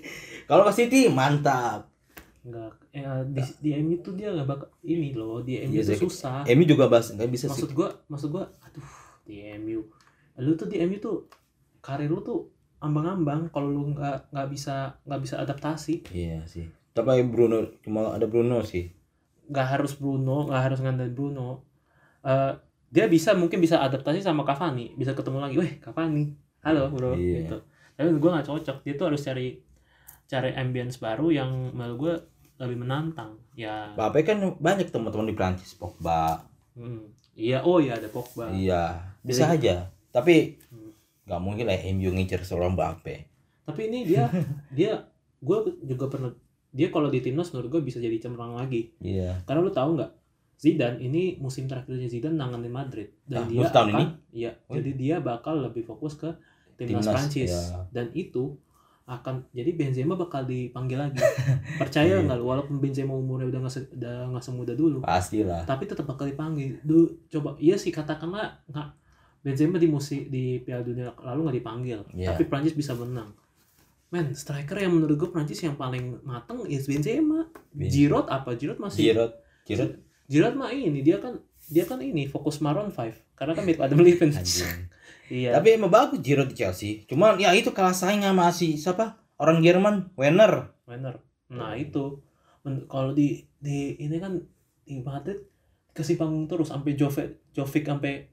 [0.48, 1.88] Kalau ke City mantap.
[2.40, 6.04] Enggak, eh, di, di MU tuh dia nggak bakal ini loh, di MU Iya, tuh
[6.04, 6.44] susah.
[6.46, 7.52] MU juga bahas nggak bisa sih.
[7.56, 8.88] Maksud gue, maksud gue, aduh,
[9.22, 9.80] di MU.
[10.36, 11.28] Lu tuh di MU tuh
[11.80, 12.48] karir lu tuh
[12.78, 16.08] ambang-ambang kalau lu nggak nggak bisa nggak bisa adaptasi.
[16.10, 16.64] Iya sih.
[16.90, 18.88] Tapi Bruno cuma ada Bruno sih.
[19.46, 21.48] Nggak harus Bruno, nggak harus ngandelin Bruno.
[22.20, 22.52] Eh,
[22.90, 27.46] dia bisa mungkin bisa adaptasi sama Cavani, bisa ketemu lagi, weh Cavani, halo bro, Iya.
[27.46, 27.56] gitu.
[27.94, 29.62] Tapi gue nggak cocok, dia tuh harus cari
[30.26, 32.14] cari ambience baru yang menurut gue
[32.58, 33.38] lebih menantang.
[33.54, 36.42] Ya, Mbappe kan banyak teman-teman di Prancis, Pogba.
[36.74, 37.14] hmm.
[37.32, 38.50] iya, oh iya ada Pogba.
[38.50, 39.86] Iya, bisa aja.
[40.10, 40.90] Tapi Hmm.
[41.24, 43.16] nggak mungkin lah MU ngincer seorang Mbappe.
[43.64, 44.26] Tapi ini dia,
[44.70, 44.98] dia,
[45.38, 46.34] gue juga pernah
[46.70, 48.94] dia kalau di timnas menurut gue bisa jadi cemerlang lagi.
[48.98, 49.42] Iya.
[49.42, 50.10] Karena lu tahu nggak?
[50.60, 54.04] Zidane ini musim terakhirnya Zidane nanganin Madrid dan Ah, dia akan ini?
[54.36, 54.76] iya Oh.
[54.76, 56.28] jadi dia bakal lebih fokus ke
[56.76, 57.88] timnas, Timnas, Prancis iya.
[57.90, 58.60] dan itu
[59.06, 61.16] akan jadi Benzema bakal dipanggil lagi
[61.80, 62.22] percaya Iya.
[62.22, 65.64] nggak lu walaupun Benzema umurnya udah nggak se- udah nggak semuda dulu Pastilah.
[65.64, 68.88] tapi tetap bakal dipanggil dulu coba iya sih katakanlah nggak
[69.40, 72.30] Benzema di musim di Piala Dunia lalu nggak dipanggil Iya.
[72.30, 73.32] tapi Prancis bisa menang
[74.08, 77.88] men striker yang menurut gue Prancis yang paling mateng is Benzema Benzema.
[77.88, 79.32] Giroud apa Giroud masih Giroud,
[79.64, 79.92] Giroud
[80.30, 81.34] Giroud mah ini dia kan
[81.66, 84.34] dia kan ini fokus Maroon 5 karena kan mirip Adam Levine.
[85.30, 85.54] Iya.
[85.58, 87.02] Tapi emang bagus Giroud di Chelsea.
[87.10, 89.18] Cuman ya itu kalah saing sama si siapa?
[89.38, 90.70] Orang Jerman, Werner.
[90.86, 91.18] Werner.
[91.50, 92.22] Nah itu.
[92.62, 94.38] Kalau di di ini kan
[94.86, 95.38] di Madrid
[95.90, 98.26] kasih panggung terus sampai Jovic Jovic sampai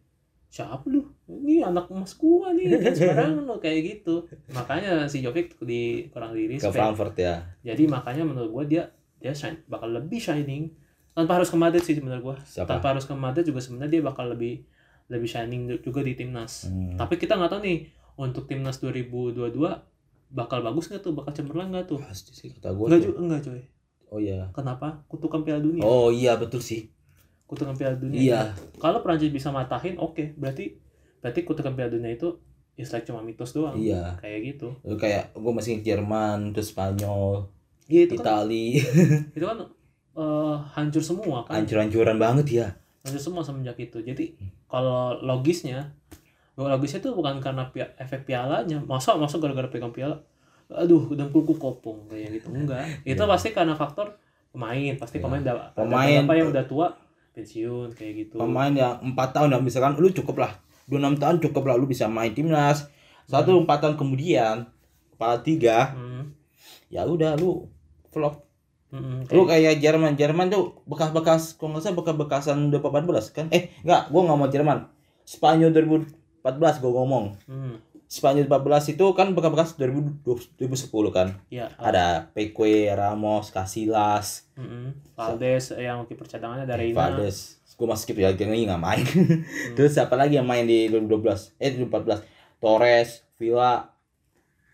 [0.49, 1.05] siapa lu?
[1.25, 4.25] Ini anak emas gua nih kan sembarangan lo kayak gitu.
[4.53, 7.45] Makanya si Jovic di kurang diri Ke Frankfurt ya.
[7.65, 8.83] jadi makanya menurut gua dia
[9.17, 10.69] dia shine, bakal lebih shining
[11.17, 12.77] tanpa harus ke Madrid sih menurut gua Siapa?
[12.77, 14.61] tanpa harus ke Madrid juga sebenarnya dia bakal lebih
[15.09, 16.93] lebih shining juga di timnas Hmm.
[16.93, 17.79] Tapi kita nggak tahu nih
[18.21, 19.49] untuk timnas 2022
[20.27, 21.97] bakal bagus nggak tuh, bakal cemerlang nggak tuh?
[22.03, 22.85] Pasti sih kata gue.
[22.85, 23.61] Enggak juga, enggak coy.
[24.11, 24.51] Oh iya.
[24.51, 25.07] Kenapa?
[25.07, 25.83] Kutukan Piala Dunia.
[25.87, 26.91] Oh iya betul sih.
[27.47, 28.19] Kutukan Piala Dunia.
[28.19, 28.41] Iya.
[28.77, 30.35] Kalau Prancis bisa matahin, oke.
[30.35, 30.75] Berarti
[31.23, 32.35] berarti kutukan Piala Dunia itu
[32.75, 33.79] is like cuma mitos doang.
[33.79, 34.19] Iya.
[34.19, 34.67] Kayak gitu.
[34.83, 37.47] Lu kayak gue masih Jerman, terus Spanyol,
[37.87, 38.67] Iya itu kan Itali,
[39.31, 39.63] itu kan
[40.17, 41.61] eh, hancur semua kan.
[41.61, 42.67] hancur-hancuran banget ya.
[43.05, 44.01] Hancur semua semenjak itu.
[44.01, 44.33] Jadi
[44.65, 45.93] kalau logisnya
[46.57, 48.81] logisnya tuh bukan karena pia- efek pialanya.
[48.81, 50.17] Masa masa gara-gara pegang piala
[50.67, 53.23] aduh dengkulku kopong kayak gitu enggak itu Iya.
[53.23, 54.19] pasti karena faktor
[54.51, 55.23] pemain pasti Iya.
[55.23, 56.87] pemain udah Pemain beberapa yang udah tua
[57.31, 60.51] pensiun kayak gitu Pemain yang empat tahun ya misalkan lu cukup lah,
[60.83, 62.89] dua enam tahun cukup lah lu bisa main timnas.
[63.29, 64.65] Satu empat tahun kemudian,
[65.13, 66.33] kepala tiga, hmm.
[66.89, 67.67] ya udah lu
[68.09, 68.46] flop.
[68.91, 73.45] Hmm, Lu kayak- Jerman, Jerman tuh bekas-bekas, kalau nggak salah bekas-bekasan 2014 kan?
[73.49, 74.79] Eh, nggak, gua nggak mau Jerman.
[75.23, 77.25] Spanyol 2014 gua ngomong.
[77.45, 77.75] hmm.
[78.07, 81.27] Spanyol 14 itu kan bekas-bekas 2020 2010 kan.
[81.51, 87.59] ya Ada Peque, Ramos, Casillas, mm Valdes yang kiper cadangannya dari Reina Valdes.
[87.77, 89.05] Gue masih skip ya, ini nggak main.
[89.77, 91.59] Terus siapa lagi yang main di 2012?
[91.61, 92.25] Eh 2014.
[92.57, 93.91] Torres, Villa,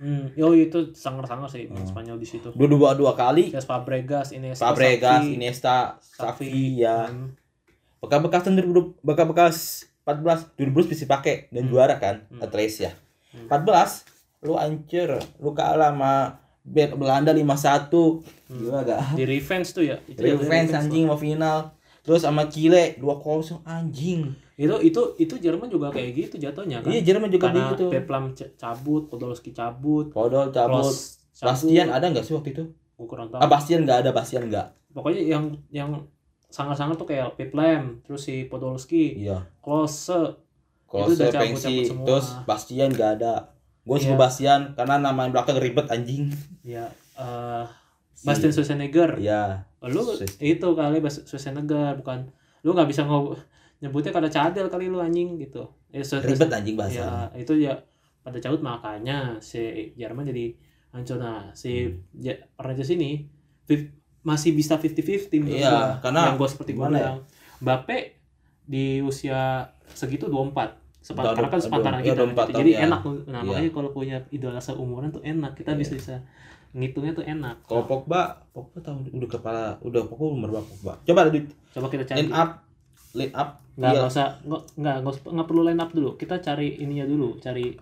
[0.03, 1.79] Hmm, yo itu sangar-sangar sih Hmm.
[1.81, 2.51] Spanyol di situ.
[2.51, 3.47] dua dua dua kali.
[3.47, 7.07] Terus Fabregas, Iniesta, Fabregas, Xavi, Iniesta, Xavi, Xavi, ya.
[7.07, 7.27] hmm,
[7.97, 9.55] Bekas-bekas tahun 2020 bekas-bekas
[10.03, 11.71] 14 2012 bisa pakai dan Hmm.
[11.71, 12.43] juara kan Hmm.
[12.43, 12.91] Atlas ya.
[13.31, 13.47] Hmm.
[13.47, 14.03] 14
[14.41, 16.13] lu ancur, lu kalah sama
[16.61, 18.19] Bel- Belanda 5-1.
[18.45, 19.15] Gila gak?
[19.15, 19.99] di revenge tuh ya.
[20.01, 20.79] Itu ya, Revenge tuh.
[20.81, 21.71] anjing mau final.
[22.01, 24.35] Terus sama Chile 2-0 anjing.
[24.53, 26.89] Itu itu itu Jerman juga kayak gitu jatuhnya kan.
[26.89, 27.85] Iya Jerman juga Karena begitu.
[27.89, 28.23] Peplam
[28.53, 30.85] cabut, Podolski cabut, Podol cabut.
[30.85, 31.47] Klose cabut.
[31.49, 32.63] Bastian ada nggak sih waktu itu?
[32.93, 33.39] Gua kurang tahu.
[33.39, 34.67] Ah Bastian nggak ada, Bastian nggak.
[34.91, 35.89] Pokoknya yang yang
[36.47, 39.41] sangat-sangat tuh kayak Peplam, terus si Podolski, Iya.
[39.59, 40.37] Klose.
[40.85, 42.05] Kalau Itu udah saya pensi, cabut-cabut semua.
[42.05, 43.33] terus Bastian nggak ada.
[43.81, 44.03] Gue Iya.
[44.05, 46.29] sebut Bastian karena nama yang belakang ribet anjing.
[46.61, 47.65] Ya eh
[48.13, 49.17] Si- Bastian Schwarzenegger.
[49.17, 49.65] Iya.
[49.81, 52.29] Oh, lu Sus- itu kali Bas- Schwarzenegger bukan
[52.61, 53.35] lu nggak bisa ngob
[53.83, 55.67] nyebutnya kada cadel kali lu anjing gitu.
[55.89, 56.95] Eh, Schwar- Ribet anjing bahasa.
[56.95, 57.75] ya itu ya
[58.19, 59.59] pada cabut makanya si
[59.93, 60.55] Jerman jadi
[60.89, 62.39] hancur nah si Hmm.
[62.55, 63.27] Prancis ini
[64.23, 67.01] masih bisa 50-50 menurut Iya, karena yang gua seperti gua gimana ya?
[67.03, 67.19] bilang
[67.59, 67.97] Mbappe
[68.63, 72.55] di usia segitu 24 Sepa, Udah karena kan sepantaran kita 24 gitu.
[72.55, 72.87] jadi tahun, ya.
[72.87, 73.47] enak nah Iya.
[73.51, 75.77] makanya kalau punya idola seumuran tuh enak kita Iya.
[75.77, 76.15] bisa bisa
[76.71, 80.93] ngitungnya tuh enak Kalau Pogba, Pogba tahu udah kepala, udah Pogba umur berapa Pogba?
[81.03, 81.27] Coba
[81.69, 82.63] coba kita cari line up,
[83.13, 83.49] line up.
[83.73, 83.99] nggak Iya.
[83.99, 84.27] nggak usah
[84.75, 84.95] nggak
[85.27, 87.73] nggak perlu line up dulu kita cari ininya dulu cari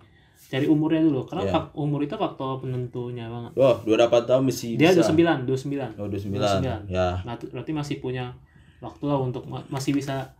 [0.42, 4.74] cari umurnya dulu karena fak- umur itu faktor penentunya banget Wah, dua dapat tahun masih
[4.74, 5.04] dia bisa.
[5.06, 6.32] 29 29 Oh, 29.
[6.32, 6.88] 29.
[6.88, 7.20] Ya.
[7.20, 8.32] nah berarti masih punya
[8.78, 10.32] waktu lah untuk ma- masih bisa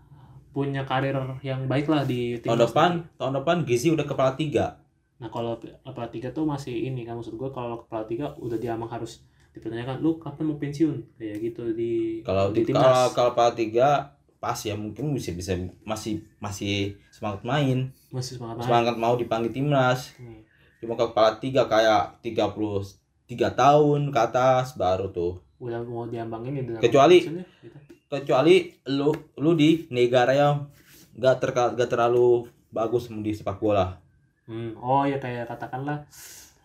[0.51, 3.17] punya karir yang baik lah di Tahun timnas depan, nanti.
[3.17, 4.67] tahun depan Gizi udah kepala tiga.
[5.17, 8.73] nah kalau kepala tiga tuh masih ini kan maksud gue kalau kepala tiga udah dia
[8.73, 9.21] emang harus
[9.51, 13.89] dipertanyakan lu kapan mau pensiun kayak gitu di Kalau di di kalau kalau kepala tiga
[14.43, 18.67] pas ya mungkin bisa bisa masih masih semangat main, masih semangat main.
[18.67, 20.19] semangat mau dipanggil timnas.
[20.19, 20.43] Hmm.
[20.77, 22.91] Cuma kalau kepala tiga kayak 33
[23.55, 25.39] tahun ke atas baru tuh.
[25.57, 27.79] udah mau diambangin ya Kecuali- pensiunnya, gitu.
[28.11, 28.55] kecuali
[28.91, 30.67] lu lu di negara yang
[31.15, 33.95] gak, terka, gak terlalu bagus di sepak bola
[34.43, 36.03] Hmm, oh ya kayak katakanlah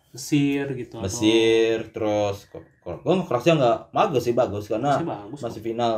[0.09, 5.39] Mesir gitu atau- Mesir terus kok kok Kroasia nggak bagus sih bagus karena Mesir bagus
[5.45, 5.93] masih final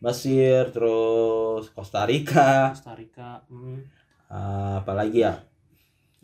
[0.00, 2.72] Mesir terus Costa Rica.
[2.72, 3.78] Costa Rica hmm.
[4.32, 5.44] ah, apalagi ya?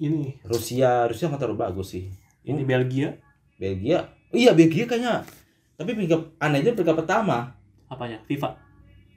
[0.01, 0.41] Ini.
[0.49, 2.09] Rusia Rusia nggak terlalu bagus sih.
[2.41, 3.13] Ini Belgia.
[3.61, 4.09] Belgia?
[4.33, 5.29] Iya Belgia kayaknya.
[5.77, 7.53] Tapi peringkat anehnya peringkat pertama.
[7.93, 8.17] Apanya?
[8.25, 8.57] FIFA?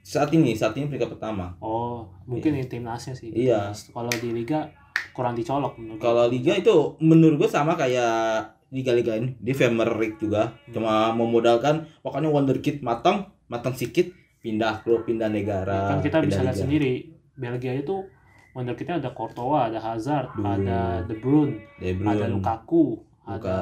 [0.04, 1.56] Saat ini saat ini peringkat pertama.
[1.64, 3.32] Oh mungkin ini timnasnya sih.
[3.32, 3.72] Iya.
[3.72, 3.96] Timnas.
[3.96, 4.68] kalau di liga
[5.16, 6.04] kurang dicolok menurut.
[6.04, 10.52] Kalau liga itu menurut gue sama kayak liga-liga ini di Premier League juga.
[10.52, 10.72] Hmm.
[10.76, 16.56] cuma memodalkan pokoknya wonderkid matang matang sedikit pindah klub pindah negara kan kita bisa lihat
[16.56, 18.04] sendiri Belgia itu
[18.50, 23.36] wonderkidnya ada Courtois ada Hazard ada De Bruyne De Bruyne, ada Lukaku Luka.
[23.36, 23.56] ada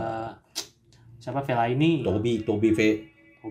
[1.19, 2.01] siapa Fellaini?
[2.01, 2.81] Toby Toby V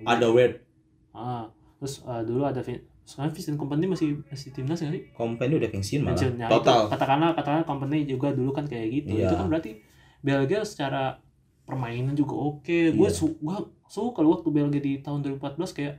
[0.02, 0.64] ada Word
[1.12, 1.46] ah
[1.78, 5.04] terus eh, dulu ada Vin- sekarang Vincent Kompany masih masih timnas nggak sih?
[5.14, 6.12] Company udah pensiun malah.
[6.12, 6.34] Pensiun.
[6.36, 6.80] Nah, total.
[6.82, 9.16] itu, katakanlah katakanlah company juga dulu kan kayak gitu.
[9.16, 9.32] Iya.
[9.32, 9.72] itu kan berarti
[10.20, 11.16] Belgia secara
[11.64, 12.92] permainan juga oke.
[12.92, 13.16] Gue Iya.
[13.16, 15.94] su gua suka kalau waktu Belgia di tahun 2014 kayak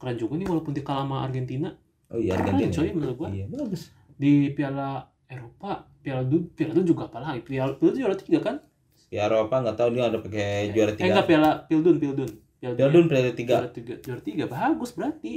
[0.00, 1.68] keren juga nih walaupun di kalah sama Argentina.
[2.08, 3.82] Oh iya keren Argentina coy menurut gue iya bagus.
[4.16, 8.56] Di Piala Eropa Piala Du Piala Du juga apa lagi Piala Piala juara tiga kan?
[9.12, 12.74] Ya Eropa nggak tahu dia ada pakai juara eh enggak tiga Piala Pildun Pildun Piala
[12.74, 13.04] Piala Dunia.
[13.04, 13.54] Dunia Piala tiga.
[13.60, 13.94] Juara tiga.
[14.00, 15.34] Juara tiga bagus berarti.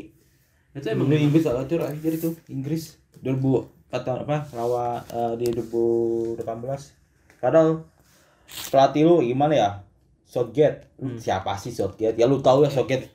[0.73, 2.29] Itu emang Ini Inggris lah itu akhir itu.
[2.49, 2.83] Inggris.
[3.21, 6.41] 2000 kata apa lawan eh, di 2018
[7.37, 7.85] padahal
[8.73, 9.69] pelatih lu gimana ya?
[10.25, 11.19] Southgate Hmm.
[11.21, 13.05] siapa sih Southgate ya lu tahu ya Southgate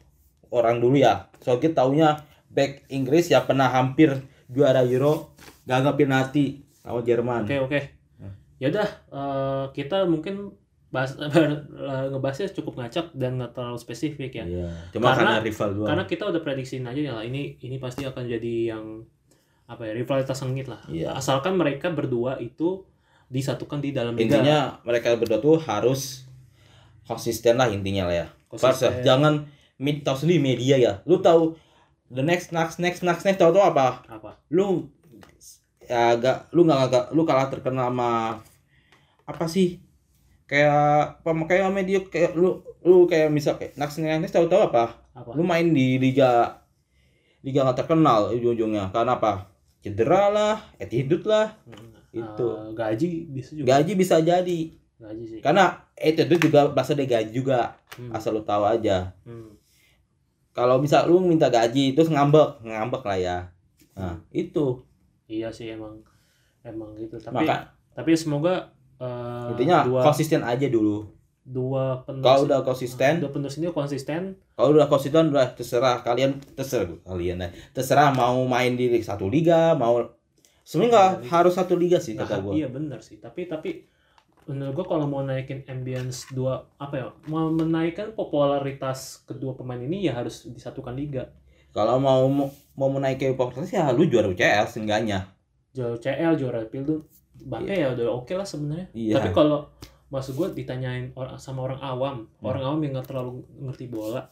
[0.51, 4.13] orang dulu ya Southgate taunya back Inggris ya pernah hampir
[4.49, 5.37] juara Euro
[5.69, 7.81] gagal penalti sama Jerman Oke oke.
[8.17, 8.33] Hmm.
[8.57, 10.57] Ya udah eh, kita mungkin
[10.89, 14.45] bahas eh, ngebahasnya cukup ngacak dan nggak terlalu spesifik ya.
[14.49, 14.69] Iya.
[14.89, 18.25] cuma Karena- karena, rival doang Karena kita udah prediksiin aja ya ini ini pasti akan
[18.25, 19.05] jadi yang
[19.69, 20.81] apa ya rivalitas sengit lah.
[20.89, 21.13] Iya.
[21.13, 22.89] Asalkan mereka berdua itu
[23.29, 24.41] disatukan di dalam liga.
[24.41, 26.25] intinya mereka berdua tuh harus
[27.05, 29.05] konsisten lah intinya lah ya Konsisten.
[29.05, 29.45] Jangan
[29.79, 30.93] mid tahu sendiri media ya.
[31.07, 31.55] Lu tahu
[32.11, 34.03] the next next next next next tahu tahu apa?
[34.11, 34.43] Apa?
[34.51, 34.91] lu
[35.89, 38.43] ya agak lu nggak agak lu kalah terkenal sama
[39.25, 39.81] apa sih?
[40.49, 44.69] Kayak apa kayak media kayak lu lu kayak misal kayak next next next tahu tahu
[44.69, 44.99] apa?
[45.15, 45.35] Apa?
[45.35, 46.63] lu main di liga
[47.43, 48.91] liga nggak terkenal ujung-ujungnya.
[48.91, 49.55] Karena apa?
[49.79, 51.55] Cedera lah attitude lah.
[51.65, 51.95] Hmm.
[52.09, 53.67] itu Eh, gaji bisa juga.
[53.79, 54.61] Gaji bisa jadi.
[54.99, 55.41] Gaji sih.
[55.45, 57.79] Karena itu itu juga bahasa dari gaji juga.
[57.95, 59.15] Hmm, asal lu tahu aja.
[59.23, 59.58] Hmm.
[60.59, 63.37] Kalau misal lu minta gaji terus ngambek ngambek lah ya.
[63.95, 64.83] Nah itu.
[65.31, 66.03] Iya sih emang
[66.67, 67.15] emang gitu.
[67.23, 71.07] Tapi maka tapi semoga eh, intinya dua konsisten aja dulu.
[71.49, 74.37] dua penerus kalau udah konsisten dua penerus ini konsisten.
[74.53, 76.03] Kalau udah konsisten udah terserah.
[76.03, 77.51] Kalian terserah kalian eh.
[77.71, 80.03] terserah mau main di satu liga mau
[80.67, 81.29] sebenarnya nggak Liga.
[81.33, 82.53] harus satu liga sih Nah, kata gua.
[82.53, 83.17] iya benar sih.
[83.17, 83.87] Tapi tapi
[84.49, 90.09] menurut gua kalau mau naikin ambience dua apa ya mau menaikkan popularitas kedua pemain ini
[90.09, 91.29] ya harus disatukan liga
[91.71, 92.25] kalau mau
[92.73, 95.29] mau menaiki popularitas ya lu juara UCL seenggaknya
[95.71, 97.01] juara CL juara PIL tuh
[97.39, 99.21] Bape ya udah oke lah sebenarnya Iya.
[99.21, 99.69] tapi kalau
[100.09, 102.49] maksud gua ditanyain orang sama orang awam Hmm.
[102.49, 104.25] orang awam yang nggak terlalu ngerti bola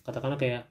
[0.00, 0.64] katakanlah kayak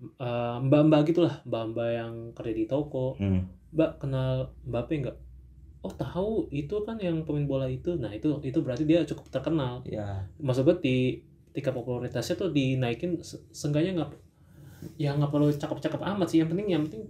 [0.00, 3.40] eh, mbak-mbak gitulah mbak-mbak yang kerja di toko hmm.
[3.76, 5.16] mbak kenal Mbappe nggak
[5.86, 7.94] oh tahu itu kan yang pemain bola itu.
[7.94, 9.86] Nah itu itu berarti dia cukup terkenal.
[9.86, 10.96] Ya maksud gue di
[11.54, 14.10] tingkat popularitasnya tuh dinaikin se- seenggaknya nggak
[14.98, 16.38] ya nggak perlu cakep-cakep amat sih.
[16.42, 17.04] Yang penting yang penting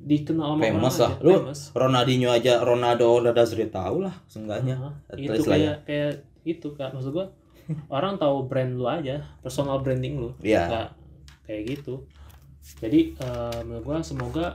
[0.00, 1.10] dikenal sama Famous orang lah.
[1.12, 1.24] aja.
[1.24, 1.60] Lu famous.
[1.72, 4.76] Ronaldinho aja Ronaldo udah sudah tahu lah seenggaknya.
[4.76, 6.12] Nah, at itu lah kayak kayak
[6.44, 6.92] itu kak.
[6.92, 7.26] Maksud gue
[7.96, 10.30] orang tahu brand lu aja personal branding lu.
[10.40, 10.68] Iya.
[10.68, 10.88] nggak
[11.44, 12.04] kayak gitu.
[12.78, 14.46] Jadi eh, menurut gua semoga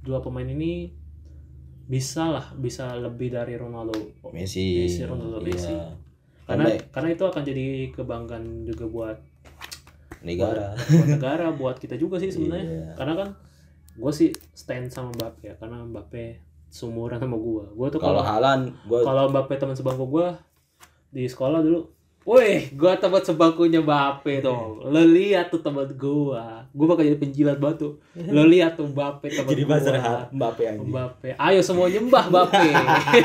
[0.00, 0.94] dua pemain ini
[1.86, 3.94] bisa lah bisa lebih dari Ronaldo
[4.30, 5.46] Messi Messi, Ronaldo, Iya.
[5.46, 5.74] Messi.
[6.44, 9.18] karena Andai karena itu akan jadi kebanggaan juga buat
[10.22, 12.86] negara buat negara buat kita juga sih sebenarnya Iya.
[12.94, 13.28] karena kan
[13.96, 16.24] gue sih stand sama Mbappe ya karena Mbappe
[16.68, 20.36] seumuran sama gua gua tuh kalau Halan gue kalau Mbappe teman sebangku gua
[21.08, 21.86] di sekolah dulu
[22.26, 24.82] Wih, gua teman sebangkunya Mbappe tuh.
[24.82, 26.66] Lo lihat tuh teman gua.
[26.74, 28.02] Gua bakal jadi penjilat batu.
[28.18, 29.70] Lo lihat tuh Mbappe teman jadi gua.
[29.78, 29.94] buzzer
[30.34, 31.28] Mbappe anjing Mbappe.
[31.38, 32.66] Ayo semua nyembah Mbappe.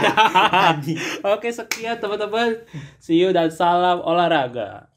[0.70, 1.02] Anjing.
[1.26, 2.62] Oke, sekian teman-teman.
[3.02, 4.91] See you dan salam olahraga.